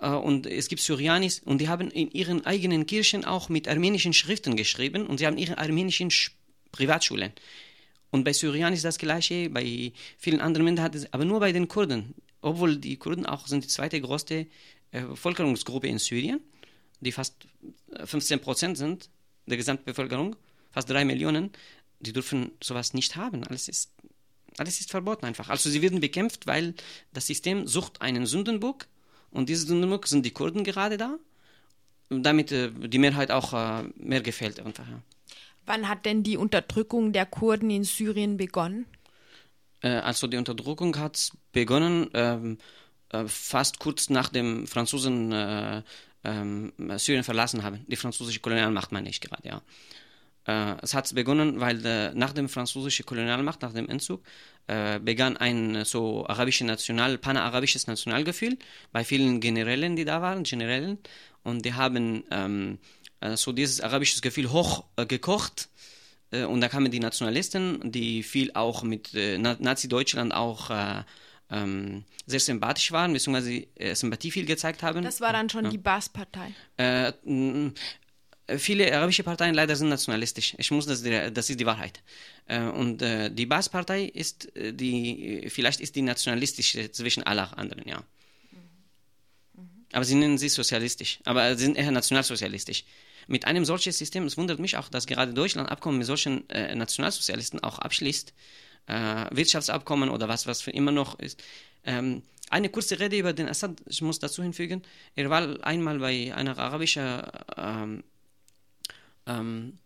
äh, 0.00 0.10
und 0.10 0.46
es 0.46 0.68
gibt 0.68 0.82
Syrianis 0.82 1.40
und 1.40 1.60
die 1.60 1.68
haben 1.68 1.90
in 1.90 2.10
ihren 2.10 2.44
eigenen 2.46 2.86
Kirchen 2.86 3.24
auch 3.24 3.48
mit 3.48 3.68
armenischen 3.68 4.12
Schriften 4.12 4.56
geschrieben 4.56 5.06
und 5.06 5.18
sie 5.18 5.26
haben 5.26 5.38
ihre 5.38 5.58
armenischen 5.58 6.10
Privatschulen. 6.72 7.32
Und 8.10 8.24
bei 8.24 8.32
Syrianis 8.32 8.82
das 8.82 8.98
gleiche, 8.98 9.50
bei 9.50 9.92
vielen 10.18 10.40
anderen 10.40 10.64
Minderheiten, 10.64 11.06
aber 11.10 11.24
nur 11.24 11.40
bei 11.40 11.52
den 11.52 11.68
Kurden. 11.68 12.14
Obwohl 12.40 12.76
die 12.76 12.96
Kurden 12.96 13.26
auch 13.26 13.46
sind 13.46 13.64
die 13.64 13.68
zweite 13.68 14.00
größte 14.00 14.46
äh, 14.92 15.02
Bevölkerungsgruppe 15.02 15.88
in 15.88 15.98
Syrien, 15.98 16.40
die 17.00 17.12
fast 17.12 17.46
15 18.04 18.38
äh, 18.38 18.42
Prozent 18.42 18.78
sind 18.78 19.10
der 19.46 19.56
Gesamtbevölkerung, 19.56 20.36
fast 20.76 20.90
drei 20.90 21.06
Millionen, 21.06 21.52
die 22.00 22.12
dürfen 22.12 22.50
sowas 22.62 22.92
nicht 22.92 23.16
haben. 23.16 23.42
Alles 23.44 23.66
ist, 23.66 23.92
alles 24.58 24.78
ist 24.78 24.90
verboten 24.90 25.24
einfach. 25.24 25.48
Also 25.48 25.70
sie 25.70 25.80
werden 25.80 26.00
bekämpft, 26.00 26.46
weil 26.46 26.74
das 27.14 27.26
System 27.26 27.66
sucht 27.66 28.02
einen 28.02 28.26
Sündenbock 28.26 28.86
und 29.30 29.48
diese 29.48 29.66
Dynamik 29.66 30.06
sind 30.06 30.26
die 30.26 30.32
Kurden 30.32 30.64
gerade 30.64 30.98
da, 30.98 31.16
damit 32.10 32.52
äh, 32.52 32.70
die 32.72 32.98
Mehrheit 32.98 33.30
auch 33.30 33.54
äh, 33.54 33.84
mehr 33.96 34.20
gefällt. 34.20 34.60
Einfach, 34.60 34.86
ja. 34.86 35.00
Wann 35.64 35.88
hat 35.88 36.04
denn 36.04 36.22
die 36.22 36.36
Unterdrückung 36.36 37.14
der 37.14 37.24
Kurden 37.24 37.70
in 37.70 37.84
Syrien 37.84 38.36
begonnen? 38.36 38.84
Äh, 39.80 39.88
also 39.88 40.26
die 40.26 40.36
Unterdrückung 40.36 40.98
hat 40.98 41.32
begonnen 41.52 42.10
ähm, 42.12 42.58
äh, 43.12 43.24
fast 43.26 43.78
kurz 43.78 44.10
nach 44.10 44.28
dem 44.28 44.66
Franzosen 44.66 45.32
äh, 45.32 45.82
ähm, 46.22 46.74
Syrien 46.98 47.24
verlassen 47.24 47.62
haben. 47.62 47.86
Die 47.88 47.96
französische 47.96 48.40
Kolonialmacht 48.40 48.92
meine 48.92 49.08
ich 49.08 49.22
gerade, 49.22 49.48
ja. 49.48 49.62
Äh, 50.46 50.74
es 50.82 50.94
hat 50.94 51.14
begonnen, 51.14 51.60
weil 51.60 51.84
äh, 51.84 52.14
nach 52.14 52.32
dem 52.32 52.48
französischen 52.48 53.06
Kolonialmacht, 53.06 53.62
nach 53.62 53.72
dem 53.72 53.88
Entzug, 53.88 54.22
äh, 54.66 54.98
begann 55.00 55.36
ein 55.36 55.84
so 55.84 56.26
arabisches 56.26 56.66
National, 56.66 57.18
panarabisches 57.18 57.86
Nationalgefühl 57.86 58.58
bei 58.92 59.04
vielen 59.04 59.40
Generälen, 59.40 59.96
die 59.96 60.04
da 60.04 60.22
waren, 60.22 60.44
Generälen, 60.44 60.98
und 61.42 61.64
die 61.64 61.74
haben 61.74 62.24
ähm, 62.30 62.78
so 63.34 63.52
dieses 63.52 63.80
arabische 63.80 64.20
Gefühl 64.20 64.50
hochgekocht 64.50 65.68
äh, 66.30 66.44
und 66.44 66.60
da 66.60 66.68
kamen 66.68 66.90
die 66.90 67.00
Nationalisten, 67.00 67.92
die 67.92 68.22
viel 68.22 68.52
auch 68.54 68.82
mit 68.82 69.14
äh, 69.14 69.38
Nazi-Deutschland 69.38 70.34
auch 70.34 70.70
äh, 70.70 71.02
ähm, 71.50 72.04
sehr 72.26 72.40
sympathisch 72.40 72.90
waren, 72.92 73.12
beziehungsweise 73.12 73.66
äh, 73.76 73.94
Sympathie 73.94 74.30
viel 74.30 74.46
gezeigt 74.46 74.82
haben. 74.82 75.04
Das 75.04 75.20
war 75.20 75.32
dann 75.32 75.48
schon 75.48 75.64
ja. 75.64 75.70
die 75.70 75.78
Baas-Partei. 75.78 76.52
Äh, 76.76 77.12
viele 78.58 78.94
arabische 78.94 79.22
Parteien 79.22 79.54
leider 79.54 79.74
sind 79.76 79.88
nationalistisch. 79.88 80.54
Ich 80.58 80.70
muss 80.70 80.86
das, 80.86 81.02
das 81.02 81.50
ist 81.50 81.58
die 81.58 81.66
Wahrheit. 81.66 82.02
Äh, 82.46 82.60
und 82.60 83.02
äh, 83.02 83.30
die 83.30 83.46
Baas-Partei 83.46 84.04
ist 84.04 84.48
die, 84.54 85.46
vielleicht 85.48 85.80
ist 85.80 85.96
die 85.96 86.02
nationalistische 86.02 86.90
zwischen 86.92 87.22
aller 87.24 87.56
anderen, 87.58 87.86
ja. 87.86 88.02
Aber 89.92 90.04
sie 90.04 90.14
nennen 90.14 90.36
sie 90.36 90.48
sozialistisch, 90.48 91.20
aber 91.24 91.56
sie 91.56 91.64
sind 91.64 91.76
eher 91.76 91.90
nationalsozialistisch. 91.90 92.84
Mit 93.28 93.44
einem 93.44 93.64
solchen 93.64 93.92
System, 93.92 94.24
es 94.26 94.36
wundert 94.36 94.58
mich 94.58 94.76
auch, 94.76 94.88
dass 94.88 95.06
gerade 95.06 95.32
Deutschland 95.32 95.68
Abkommen 95.68 95.98
mit 95.98 96.06
solchen 96.06 96.48
äh, 96.50 96.74
Nationalsozialisten 96.74 97.62
auch 97.62 97.78
abschließt, 97.78 98.32
äh, 98.86 99.24
Wirtschaftsabkommen 99.30 100.10
oder 100.10 100.28
was, 100.28 100.46
was 100.46 100.62
für 100.62 100.70
immer 100.70 100.92
noch 100.92 101.18
ist. 101.18 101.42
Ähm, 101.84 102.22
eine 102.50 102.68
kurze 102.68 103.00
Rede 103.00 103.18
über 103.18 103.32
den 103.32 103.48
Assad, 103.48 103.72
ich 103.86 104.02
muss 104.02 104.20
dazu 104.20 104.42
hinfügen, 104.42 104.82
er 105.16 105.30
war 105.30 105.64
einmal 105.64 105.98
bei 105.98 106.32
einer 106.34 106.56
arabischen, 106.56 107.22
ähm, 107.56 108.04
ähm, 109.26 109.78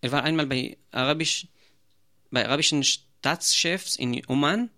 er 0.00 0.12
war 0.12 0.24
einmal 0.24 0.46
bei, 0.46 0.78
Arabisch, 0.90 1.46
bei 2.30 2.46
arabischen 2.46 2.82
Staatschefs 2.84 3.96
in 3.96 4.22
Oman, 4.28 4.70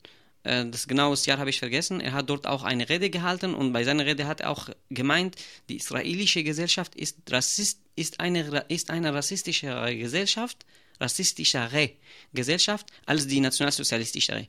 äh, 0.44 0.66
das 0.66 0.88
genaue 0.88 1.16
Jahr 1.24 1.38
habe 1.38 1.50
ich 1.50 1.58
vergessen, 1.58 2.00
er 2.00 2.12
hat 2.12 2.28
dort 2.28 2.46
auch 2.46 2.62
eine 2.64 2.88
Rede 2.88 3.10
gehalten 3.10 3.54
und 3.54 3.72
bei 3.72 3.84
seiner 3.84 4.04
Rede 4.06 4.26
hat 4.26 4.40
er 4.40 4.50
auch 4.50 4.68
gemeint, 4.90 5.36
die 5.68 5.76
israelische 5.76 6.42
Gesellschaft 6.42 6.94
ist, 6.94 7.18
Rassist, 7.30 7.80
ist, 7.94 8.20
eine, 8.20 8.64
ist 8.68 8.90
eine 8.90 9.14
rassistische 9.14 9.68
Gesellschaft, 9.96 10.66
rassistischere 11.00 11.90
Gesellschaft 12.32 12.86
als 13.06 13.26
die 13.26 13.40
nationalsozialistischere. 13.40 14.48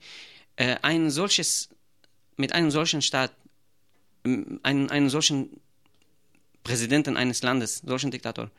Äh, 0.55 0.77
ein 0.81 1.09
solches, 1.09 1.69
mit 2.37 2.53
einem 2.53 2.71
solchen 2.71 3.01
Staat, 3.01 3.31
einen, 4.23 4.89
einen 4.89 5.09
solchen 5.09 5.59
Präsidenten 6.63 7.17
eines 7.17 7.43
Landes, 7.43 7.81
solchen 7.85 8.11
Diktator, 8.11 8.49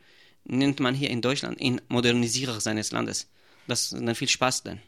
nennt 0.43 0.79
man 0.79 0.93
hier 0.93 1.09
in 1.09 1.21
Deutschland 1.21 1.59
ihn 1.59 1.81
Modernisierer 1.87 2.61
seines 2.61 2.91
Landes. 2.91 3.29
Das 3.67 3.91
ist 3.91 3.93
dann 3.93 4.15
viel 4.15 4.29
Spaß 4.29 4.63
dann. 4.63 4.81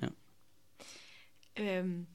Ja. 0.00 0.08
Ähm, 1.56 2.06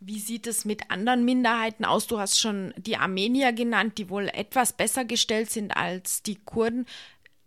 wie 0.00 0.20
sieht 0.20 0.46
es 0.46 0.64
mit 0.64 0.90
anderen 0.90 1.24
Minderheiten 1.24 1.84
aus? 1.84 2.06
Du 2.06 2.18
hast 2.18 2.38
schon 2.38 2.72
die 2.76 2.96
Armenier 2.96 3.52
genannt, 3.52 3.98
die 3.98 4.08
wohl 4.08 4.28
etwas 4.28 4.72
besser 4.72 5.04
gestellt 5.04 5.50
sind 5.50 5.76
als 5.76 6.22
die 6.22 6.36
Kurden 6.36 6.86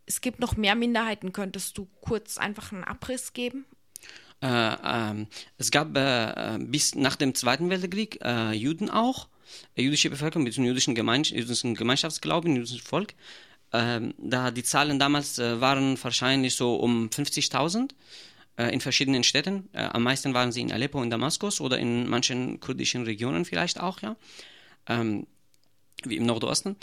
es 0.09 0.21
gibt 0.21 0.39
noch 0.39 0.57
mehr 0.57 0.75
Minderheiten. 0.75 1.31
Könntest 1.31 1.77
du 1.77 1.87
kurz 2.01 2.37
einfach 2.39 2.73
einen 2.73 2.83
Abriss 2.83 3.31
geben? 3.33 3.65
Äh, 4.41 4.47
äh, 4.47 5.25
es 5.57 5.69
gab 5.69 5.95
äh, 5.95 6.57
bis 6.59 6.95
nach 6.95 7.15
dem 7.15 7.35
Zweiten 7.35 7.69
Weltkrieg 7.69 8.19
äh, 8.23 8.51
Juden 8.53 8.89
auch, 8.89 9.27
jüdische 9.75 10.09
Bevölkerung 10.09 10.43
mit 10.43 10.55
jüdischen, 10.55 10.95
Gemeinschaft, 10.95 11.39
jüdischen 11.39 11.75
Gemeinschaftsglauben, 11.75 12.55
jüdischen 12.55 12.79
Volk. 12.79 13.13
Ähm, 13.71 14.13
da 14.17 14.51
die 14.51 14.63
Zahlen 14.63 14.99
damals 14.99 15.37
äh, 15.37 15.61
waren 15.61 16.01
wahrscheinlich 16.01 16.55
so 16.55 16.75
um 16.75 17.09
50.000 17.09 17.91
in 18.73 18.81
verschiedenen 18.81 19.23
Städten. 19.23 19.69
am 19.71 20.03
meisten 20.03 20.33
waren 20.33 20.51
sie 20.51 20.59
in 20.59 20.73
Aleppo 20.73 20.99
und 20.99 21.11
Damaskus 21.11 21.61
oder 21.61 21.79
in 21.79 22.09
manchen 22.09 22.59
kurdischen 22.59 23.03
Regionen 23.03 23.45
vielleicht 23.45 23.79
auch, 23.79 24.01
ja. 24.01 24.17
Ähm, 24.85 25.27
wie 26.03 26.17
im 26.17 26.25
Nordosten. 26.25 26.75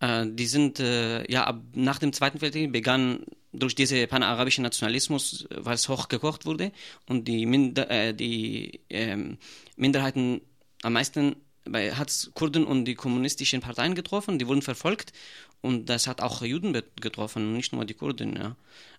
Äh, 0.00 0.26
die 0.28 0.46
sind 0.46 0.80
äh, 0.80 1.30
ja 1.30 1.44
ab 1.44 1.62
nach 1.74 1.98
dem 1.98 2.12
Zweiten 2.12 2.40
Weltkrieg 2.40 2.72
begann 2.72 3.24
durch 3.52 3.74
diesen 3.74 4.08
panarabischen 4.08 4.62
Nationalismus, 4.62 5.46
weil 5.50 5.74
es 5.74 5.88
hochgekocht 5.88 6.46
wurde 6.46 6.72
und 7.06 7.28
die, 7.28 7.46
Minder, 7.46 7.90
äh, 7.90 8.14
die 8.14 8.80
ähm, 8.88 9.38
Minderheiten 9.76 10.40
am 10.82 10.94
meisten 10.94 11.36
hat 11.72 12.30
Kurden 12.34 12.64
und 12.64 12.84
die 12.84 12.94
kommunistischen 12.94 13.60
Parteien 13.60 13.94
getroffen, 13.94 14.38
die 14.38 14.46
wurden 14.46 14.62
verfolgt 14.62 15.12
und 15.60 15.86
das 15.86 16.06
hat 16.06 16.20
auch 16.20 16.42
Juden 16.42 16.72
getroffen, 17.00 17.52
nicht 17.52 17.72
nur 17.72 17.84
die 17.84 17.94
Kurden. 17.94 18.36
Ja. 18.36 18.56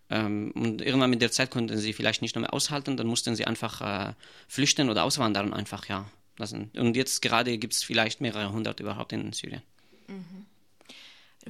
Ähm, 0.09 0.51
und 0.51 0.81
irgendwann 0.81 1.09
mit 1.09 1.21
der 1.21 1.31
Zeit 1.31 1.51
konnten 1.51 1.77
sie 1.77 1.93
vielleicht 1.93 2.21
nicht 2.21 2.35
mehr 2.35 2.53
aushalten, 2.53 2.97
dann 2.97 3.07
mussten 3.07 3.35
sie 3.35 3.45
einfach 3.45 3.81
äh, 3.81 4.13
flüchten 4.47 4.89
oder 4.89 5.03
auswandern 5.03 5.53
einfach, 5.53 5.87
ja. 5.87 6.09
Und 6.75 6.95
jetzt 6.95 7.21
gerade 7.21 7.55
gibt 7.59 7.73
es 7.73 7.83
vielleicht 7.83 8.19
mehrere 8.19 8.51
hundert 8.51 8.79
überhaupt 8.79 9.13
in 9.13 9.31
Syrien. 9.31 9.61
Mhm. 10.07 10.47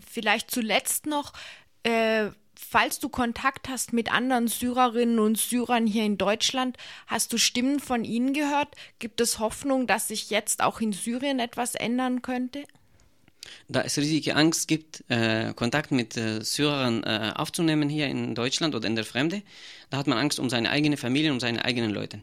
Vielleicht 0.06 0.52
zuletzt 0.52 1.06
noch, 1.06 1.32
äh, 1.84 2.30
falls 2.62 3.00
du 3.00 3.10
Kontakt 3.10 3.70
hast 3.70 3.94
mit 3.94 4.12
anderen 4.12 4.48
Syrerinnen 4.48 5.20
und 5.20 5.38
Syrern 5.38 5.88
hier 5.88 6.06
in 6.06 6.18
Deutschland, 6.18 6.78
hast 7.08 7.34
du 7.34 7.38
Stimmen 7.38 7.80
von 7.80 8.06
ihnen 8.06 8.34
gehört? 8.34 8.70
Gibt 9.00 9.20
es 9.22 9.40
Hoffnung, 9.40 9.88
dass 9.88 10.08
sich 10.08 10.30
jetzt 10.30 10.62
auch 10.64 10.80
in 10.80 10.94
Syrien 10.94 11.40
etwas 11.40 11.76
ändern 11.76 12.22
könnte? 12.22 12.64
Da 13.68 13.82
es 13.82 13.98
riesige 13.98 14.36
Angst 14.36 14.68
gibt, 14.68 15.04
äh, 15.10 15.54
Kontakt 15.56 15.92
mit 15.92 16.16
äh, 16.16 16.44
Syrern 16.44 17.04
äh, 17.04 17.34
aufzunehmen 17.36 17.90
hier 17.90 18.08
in 18.08 18.36
Deutschland 18.36 18.76
oder 18.76 18.88
in 18.88 18.96
der 18.96 19.06
Fremde, 19.06 19.42
da 19.90 19.98
hat 19.98 20.08
man 20.08 20.18
Angst 20.18 20.40
um 20.40 20.50
seine 20.50 20.70
eigene 20.70 20.96
Familie, 20.96 21.32
um 21.32 21.40
seine 21.40 21.66
eigenen 21.66 21.92
Leute 21.92 22.22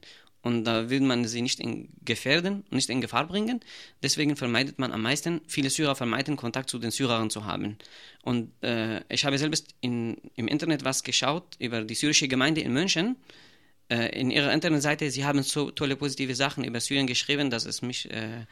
und 0.49 0.65
da 0.65 0.89
will 0.89 1.03
man 1.03 1.27
sie 1.27 1.43
nicht 1.43 1.61
in 1.61 1.91
gefährden, 2.05 2.65
nicht 2.71 2.89
in 2.89 3.03
Gefahr 3.03 3.27
bringen. 3.27 3.61
Deswegen 4.03 4.35
vermeidet 4.35 4.79
man 4.79 4.93
am 4.93 5.03
meisten, 5.03 5.43
viele 5.47 5.69
Syrer 5.69 5.95
vermeiden, 5.95 6.37
Kontakt 6.37 6.71
zu 6.71 6.79
den 6.79 6.91
Syrern 6.91 7.29
zu 7.29 7.45
haben. 7.45 7.77
Und 8.23 8.51
äh, 8.63 9.03
ich 9.13 9.27
habe 9.27 9.37
selbst 9.37 9.75
in, 9.83 10.17
im 10.37 10.49
Internet 10.49 10.85
was 10.85 11.03
geschaut 11.03 11.45
über 11.59 11.83
die 11.83 11.95
syrische 11.95 12.29
Gemeinde 12.29 12.63
in 12.63 12.73
München. 12.73 13.17
Äh, 13.91 14.19
in 14.19 14.31
ihrer 14.31 14.51
Internetseite, 14.53 15.11
sie 15.11 15.27
haben 15.27 15.43
so 15.43 15.71
tolle 15.71 15.97
positive 15.97 16.35
Sachen 16.35 16.65
über 16.65 16.81
Syrien 16.81 17.07
geschrieben, 17.07 17.51
dass 17.51 17.67
es 17.67 17.83
mich 17.83 18.11
äh, 18.11 18.47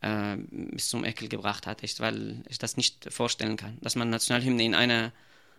äh 0.00 0.36
bis 0.48 0.88
zum 0.88 1.04
Ekel 1.04 1.28
gebracht 1.28 1.66
hat, 1.66 1.82
echt, 1.82 2.00
weil 2.00 2.42
ich 2.48 2.58
das 2.58 2.78
nicht 2.78 3.12
vorstellen 3.12 3.56
kann, 3.56 3.76
dass 3.82 3.94
man 3.94 4.08
Nationalhymne 4.08 4.64
in 4.64 4.74
einer 4.74 5.12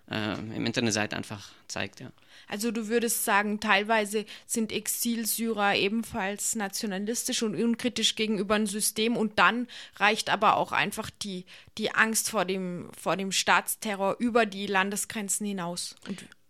äh, 0.10 0.34
im 0.34 0.66
Internetseite 0.66 1.16
einfach 1.16 1.52
zeigt. 1.68 2.00
Ja. 2.00 2.12
Also 2.48 2.72
du 2.72 2.88
würdest 2.88 3.26
sagen, 3.26 3.60
teilweise 3.60 4.26
sind 4.46 4.72
Exilsyrer 4.72 5.76
ebenfalls 5.76 6.56
nationalistisch 6.56 7.42
und 7.44 7.56
unkritisch 7.56 8.16
gegenüber 8.16 8.58
dem 8.58 8.68
System 8.68 9.18
und 9.18 9.40
dann 9.40 9.68
reicht 9.96 10.30
aber 10.30 10.58
auch 10.58 10.72
einfach 10.72 11.10
die, 11.10 11.46
die 11.78 11.92
Angst 11.94 12.30
vor 12.30 12.46
dem, 12.46 12.90
vor 13.00 13.18
dem 13.18 13.32
Staatsterror 13.32 14.18
über 14.20 14.46
die 14.46 14.68
Landesgrenzen 14.68 15.46
hinaus. 15.48 15.96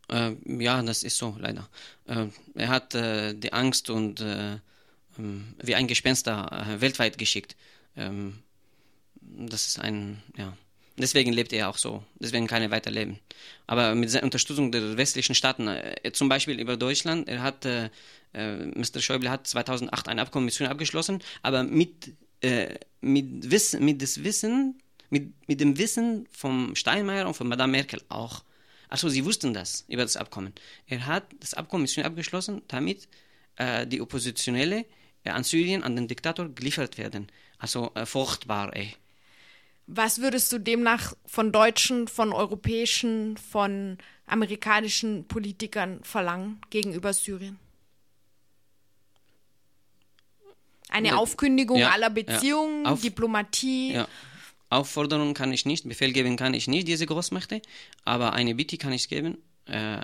Äh, 0.10 0.36
ja, 0.46 0.82
das 0.82 1.04
ist 1.04 1.18
so, 1.18 1.36
leider. 1.40 1.70
Äh, 2.08 2.28
er 2.56 2.70
hat 2.70 2.96
äh, 2.96 3.34
die 3.34 3.54
Angst 3.54 3.90
und 3.90 4.20
äh, 4.22 4.58
ähm, 5.18 5.54
wie 5.62 5.76
ein 5.76 5.88
Gespenster 5.88 6.68
äh, 6.68 6.82
weltweit 6.82 7.18
geschickt. 7.18 7.56
Ähm, 7.96 8.40
das 9.22 9.68
ist 9.68 9.80
ein, 9.80 10.22
ja, 10.36 10.58
Deswegen 10.98 11.34
lebt 11.34 11.54
er 11.54 11.70
auch 11.70 11.78
so. 11.78 12.04
Deswegen 12.20 12.46
kann 12.46 12.62
er 12.62 12.70
weiterleben. 12.70 13.20
Aber 13.66 13.96
mit 13.96 14.14
der 14.14 14.24
Unterstützung 14.24 14.72
der 14.72 14.96
westlichen 14.96 15.34
Staaten, 15.34 15.68
äh, 15.68 16.12
zum 16.14 16.30
Beispiel 16.30 16.60
über 16.60 16.78
Deutschland, 16.78 17.28
er 17.28 17.42
hat, 17.42 17.66
äh, 17.66 17.90
äh 18.34 18.58
Mr. 18.58 19.00
Schäuble 19.00 19.30
hat 19.30 19.48
2008 19.48 20.08
ein 20.08 20.20
Abkommen 20.20 20.46
mit 20.46 20.54
Syrien 20.54 20.72
abgeschlossen, 20.72 21.24
aber 21.42 21.64
mit, 21.64 22.14
äh, 22.42 22.76
mit, 23.02 23.50
Wissen, 23.50 23.84
mit, 23.84 24.02
das 24.04 24.24
Wissen, 24.24 24.80
mit, 25.10 25.34
mit 25.48 25.62
dem 25.62 25.78
Wissen 25.80 26.28
vom 26.32 26.76
Steinmeier 26.76 27.28
und 27.28 27.34
von 27.34 27.48
Madame 27.48 27.72
Merkel 27.72 28.02
auch. 28.10 28.44
Also 28.88 29.10
sie 29.10 29.26
wussten 29.26 29.56
das 29.56 29.86
über 29.88 30.04
das 30.04 30.18
Abkommen. 30.18 30.54
Er 30.86 31.08
hat 31.08 31.24
das 31.40 31.56
Abkommen 31.56 31.84
mit 31.84 31.90
Syrien 31.90 32.06
abgeschlossen, 32.06 32.62
damit 32.68 33.08
äh, 33.56 33.88
die 33.88 34.00
Oppositionelle 34.00 34.86
äh, 35.24 35.32
an 35.32 35.44
Syrien, 35.44 35.82
an 35.82 35.96
den 35.96 36.08
Diktator 36.08 36.50
geliefert 36.50 37.00
werden. 37.00 37.28
Also 37.58 37.92
äh, 37.96 38.06
furchtbar, 38.06 38.76
ey. 38.76 38.94
Was 39.88 40.20
würdest 40.22 40.52
du 40.52 40.60
demnach 40.60 41.14
von 41.26 41.52
deutschen, 41.52 42.08
von 42.08 42.32
europäischen, 42.32 43.38
von 43.38 43.98
amerikanischen 44.26 45.28
Politikern 45.28 46.04
verlangen 46.04 46.62
gegenüber 46.70 47.14
Syrien? 47.14 47.60
Eine 50.90 51.10
ja, 51.10 51.16
Aufkündigung 51.16 51.80
ja, 51.80 51.90
aller 51.90 52.10
Beziehungen, 52.10 52.86
ja, 52.86 52.92
auf, 52.92 53.02
Diplomatie. 53.02 54.04
Aufforderungen 54.70 55.34
kann 55.34 55.52
ich 55.52 55.66
nicht, 55.66 55.88
Befehl 55.88 56.14
geben 56.14 56.38
kann 56.38 56.54
ich 56.54 56.68
nicht, 56.68 56.88
diese 56.88 57.06
Großmächte, 57.06 57.62
aber 58.06 58.34
eine 58.34 58.56
Bitte 58.56 58.78
kann 58.78 58.94
ich 58.94 59.10
geben. 59.10 59.38
Äh, 59.66 60.02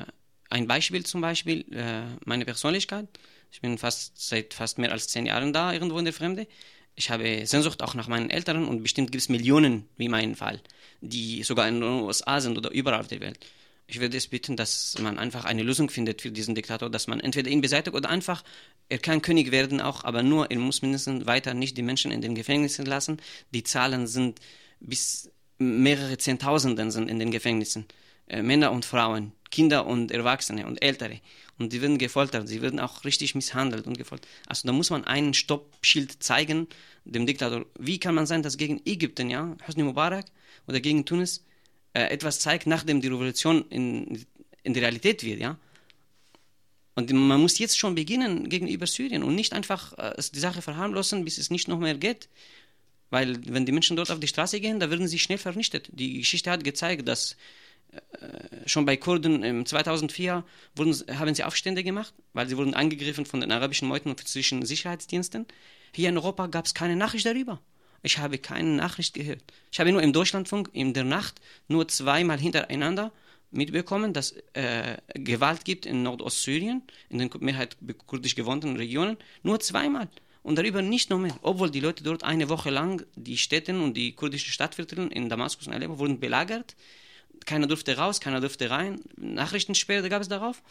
ein 0.50 0.68
Beispiel 0.68 1.06
zum 1.06 1.22
Beispiel, 1.22 1.66
äh, 1.74 2.04
meine 2.26 2.46
Persönlichkeit. 2.46 3.08
Ich 3.52 3.62
bin 3.62 3.78
fast 3.78 4.30
seit 4.30 4.54
fast 4.54 4.78
mehr 4.78 4.92
als 4.92 5.08
zehn 5.08 5.26
Jahren 5.26 5.54
da, 5.54 5.74
irgendwo 5.74 5.98
in 6.00 6.06
der 6.06 6.14
Fremde 6.14 6.48
ich 7.00 7.10
habe 7.10 7.46
Sehnsucht 7.46 7.82
auch 7.82 7.94
nach 7.96 8.10
meinen 8.10 8.30
Eltern 8.30 8.68
und 8.68 8.84
bestimmt 8.84 9.14
gibt 9.14 9.22
es 9.22 9.30
Millionen, 9.30 9.88
wie 9.96 10.10
mein 10.10 10.36
Fall, 10.36 10.62
die 11.00 11.44
sogar 11.44 11.66
in 11.70 11.80
den 11.80 11.84
USA 11.84 12.42
sind 12.42 12.58
oder 12.58 12.72
überall 12.72 13.00
auf 13.00 13.08
der 13.08 13.22
Welt. 13.22 13.40
Ich 13.88 14.02
würde 14.02 14.18
es 14.18 14.28
bitten, 14.28 14.58
dass 14.58 14.98
man 15.00 15.18
einfach 15.18 15.46
eine 15.46 15.64
Lösung 15.64 15.90
findet 15.90 16.22
für 16.22 16.30
diesen 16.30 16.56
Diktator, 16.56 16.90
dass 16.90 17.08
man 17.08 17.22
entweder 17.22 17.50
ihn 17.50 17.62
beseitigt 17.62 17.96
oder 17.96 18.10
einfach, 18.10 18.44
er 18.90 19.00
kann 19.00 19.22
König 19.22 19.50
werden 19.52 19.80
auch, 19.80 20.04
aber 20.04 20.24
nur, 20.24 20.52
er 20.52 20.60
muss 20.60 20.82
mindestens 20.82 21.26
weiter 21.26 21.54
nicht 21.54 21.78
die 21.78 21.84
Menschen 21.84 22.12
in 22.12 22.22
den 22.22 22.36
Gefängnissen 22.36 22.86
lassen. 22.86 23.22
Die 23.52 23.64
Zahlen 23.64 24.06
sind 24.06 24.40
bis 24.82 25.32
mehrere 25.58 26.18
Zehntausenden 26.18 26.92
sind 26.92 27.10
in 27.10 27.20
den 27.20 27.32
Gefängnissen. 27.32 27.86
Äh, 28.30 28.42
Männer 28.42 28.72
und 28.72 28.86
Frauen, 28.86 29.34
Kinder 29.52 29.86
und 29.86 30.12
Erwachsene 30.12 30.66
und 30.66 30.82
Ältere. 30.82 31.20
Und 31.58 31.74
die 31.74 31.82
werden 31.82 31.98
gefoltert, 31.98 32.48
sie 32.48 32.62
werden 32.62 32.80
auch 32.80 33.04
richtig 33.04 33.36
misshandelt 33.36 33.86
und 33.86 33.98
gefoltert. 33.98 34.30
Also 34.48 34.68
da 34.68 34.74
muss 34.74 34.90
man 34.90 35.04
einen 35.04 35.34
Stoppschild 35.34 36.24
zeigen, 36.24 36.68
dem 37.04 37.26
Diktator. 37.26 37.66
Wie 37.78 38.00
kann 38.00 38.16
man 38.16 38.26
sein, 38.26 38.44
dass 38.44 38.58
gegen 38.58 38.82
Ägypten, 38.86 39.30
ja, 39.30 39.58
Hosni 39.68 39.84
Mubarak 39.84 40.26
oder 40.68 40.80
gegen 40.80 41.06
Tunis 41.06 41.44
äh, 41.94 42.04
etwas 42.04 42.40
zeigt, 42.40 42.68
nachdem 42.68 43.02
die 43.02 43.08
Revolution 43.08 43.66
in, 43.70 44.26
in 44.64 44.74
die 44.74 44.80
Realität 44.80 45.24
wird, 45.24 45.40
ja? 45.40 45.58
Und 46.96 47.12
man 47.14 47.40
muss 47.40 47.60
jetzt 47.60 47.78
schon 47.78 47.96
beginnen 47.96 48.50
gegenüber 48.50 48.86
Syrien 48.86 49.24
und 49.24 49.34
nicht 49.34 49.54
einfach 49.54 49.94
äh, 49.98 50.22
die 50.34 50.40
Sache 50.40 50.62
verharmlosen, 50.62 51.24
bis 51.24 51.38
es 51.38 51.50
nicht 51.50 51.70
noch 51.70 51.80
mehr 51.80 51.96
geht. 51.96 52.28
Weil 53.10 53.40
wenn 53.46 53.66
die 53.66 53.72
Menschen 53.72 53.96
dort 53.96 54.12
auf 54.12 54.20
die 54.20 54.28
Straße 54.28 54.60
gehen, 54.60 54.80
da 54.80 54.90
werden 54.90 55.08
sie 55.08 55.18
schnell 55.18 55.38
vernichtet. 55.38 55.90
Die 55.92 56.20
Geschichte 56.20 56.52
hat 56.52 56.64
gezeigt, 56.64 57.08
dass 57.08 57.38
schon 58.66 58.86
bei 58.86 58.98
Kurden 58.98 59.44
im 59.44 59.66
2004 59.66 60.44
wurden, 60.76 60.96
haben 61.18 61.34
sie 61.34 61.44
Aufstände 61.44 61.84
gemacht, 61.84 62.14
weil 62.34 62.48
sie 62.48 62.58
wurden 62.58 62.74
angegriffen 62.74 63.26
von 63.26 63.42
den 63.42 63.52
arabischen 63.52 63.88
Meuten 63.88 64.10
und 64.10 64.20
französischen 64.20 64.66
Sicherheitsdiensten. 64.66 65.46
Hier 65.94 66.10
in 66.10 66.18
Europa 66.18 66.48
gab 66.48 66.66
es 66.66 66.74
keine 66.74 66.96
Nachricht 66.96 67.26
darüber. 67.26 67.60
Ich 68.02 68.18
habe 68.18 68.38
keine 68.38 68.70
Nachricht 68.70 69.14
gehört. 69.14 69.44
Ich 69.72 69.80
habe 69.80 69.92
nur 69.92 70.02
im 70.02 70.14
Deutschlandfunk 70.14 70.70
in 70.74 70.94
der 70.94 71.04
Nacht 71.04 71.42
nur 71.68 71.88
zweimal 71.88 72.40
hintereinander 72.40 73.12
mitbekommen, 73.52 74.14
dass 74.14 74.36
äh, 74.54 74.98
Gewalt 75.16 75.66
gibt 75.66 75.86
in 75.86 76.04
Nordostsyrien, 76.04 76.84
in 77.10 77.18
den 77.18 77.30
Mehrheit 77.40 77.78
kurdisch 78.06 78.36
gewohnten 78.36 78.76
Regionen, 78.76 79.18
nur 79.44 79.60
zweimal. 79.60 80.08
Und 80.44 80.58
darüber 80.58 80.82
nicht 80.82 81.10
noch 81.10 81.20
mehr. 81.20 81.38
Obwohl 81.42 81.70
die 81.70 81.82
Leute 81.82 82.04
dort 82.04 82.24
eine 82.24 82.48
Woche 82.48 82.70
lang, 82.70 83.06
die 83.16 83.38
Städte 83.38 83.78
und 83.78 83.96
die 83.96 84.14
kurdischen 84.14 84.54
Stadtviertel 84.54 85.12
in 85.12 85.28
Damaskus 85.28 85.68
und 85.68 85.74
Aleppo 85.74 86.00
wurden 86.00 86.20
belagert. 86.20 86.76
Keiner 87.46 87.68
durfte 87.68 87.98
raus, 87.98 88.20
keiner 88.20 88.42
durfte 88.42 88.70
rein. 88.70 89.02
Nachrichtensperre 89.18 90.10
gab 90.10 90.22
es 90.22 90.28
darauf. 90.28 90.62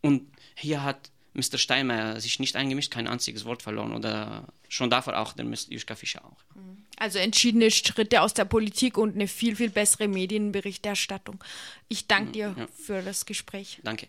Und 0.00 0.30
hier 0.54 0.82
hat 0.82 1.10
Mr. 1.34 1.58
Steinmeier 1.58 2.20
sich 2.20 2.38
nicht 2.38 2.56
eingemischt, 2.56 2.92
kein 2.92 3.08
einziges 3.08 3.44
Wort 3.44 3.62
verloren 3.62 3.92
oder 3.92 4.46
schon 4.68 4.90
davor 4.90 5.18
auch 5.18 5.32
der 5.32 5.44
Mr. 5.44 5.70
Juschka 5.70 5.96
Fischer 5.96 6.24
auch. 6.24 6.36
Also 6.96 7.18
entschiedene 7.18 7.70
Schritte 7.70 8.22
aus 8.22 8.34
der 8.34 8.44
Politik 8.44 8.96
und 8.96 9.14
eine 9.14 9.26
viel, 9.26 9.56
viel 9.56 9.70
bessere 9.70 10.06
Medienberichterstattung. 10.06 11.42
Ich 11.88 12.06
danke 12.06 12.32
dir 12.32 12.54
ja. 12.56 12.66
für 12.68 13.02
das 13.02 13.26
Gespräch. 13.26 13.80
Danke. 13.82 14.06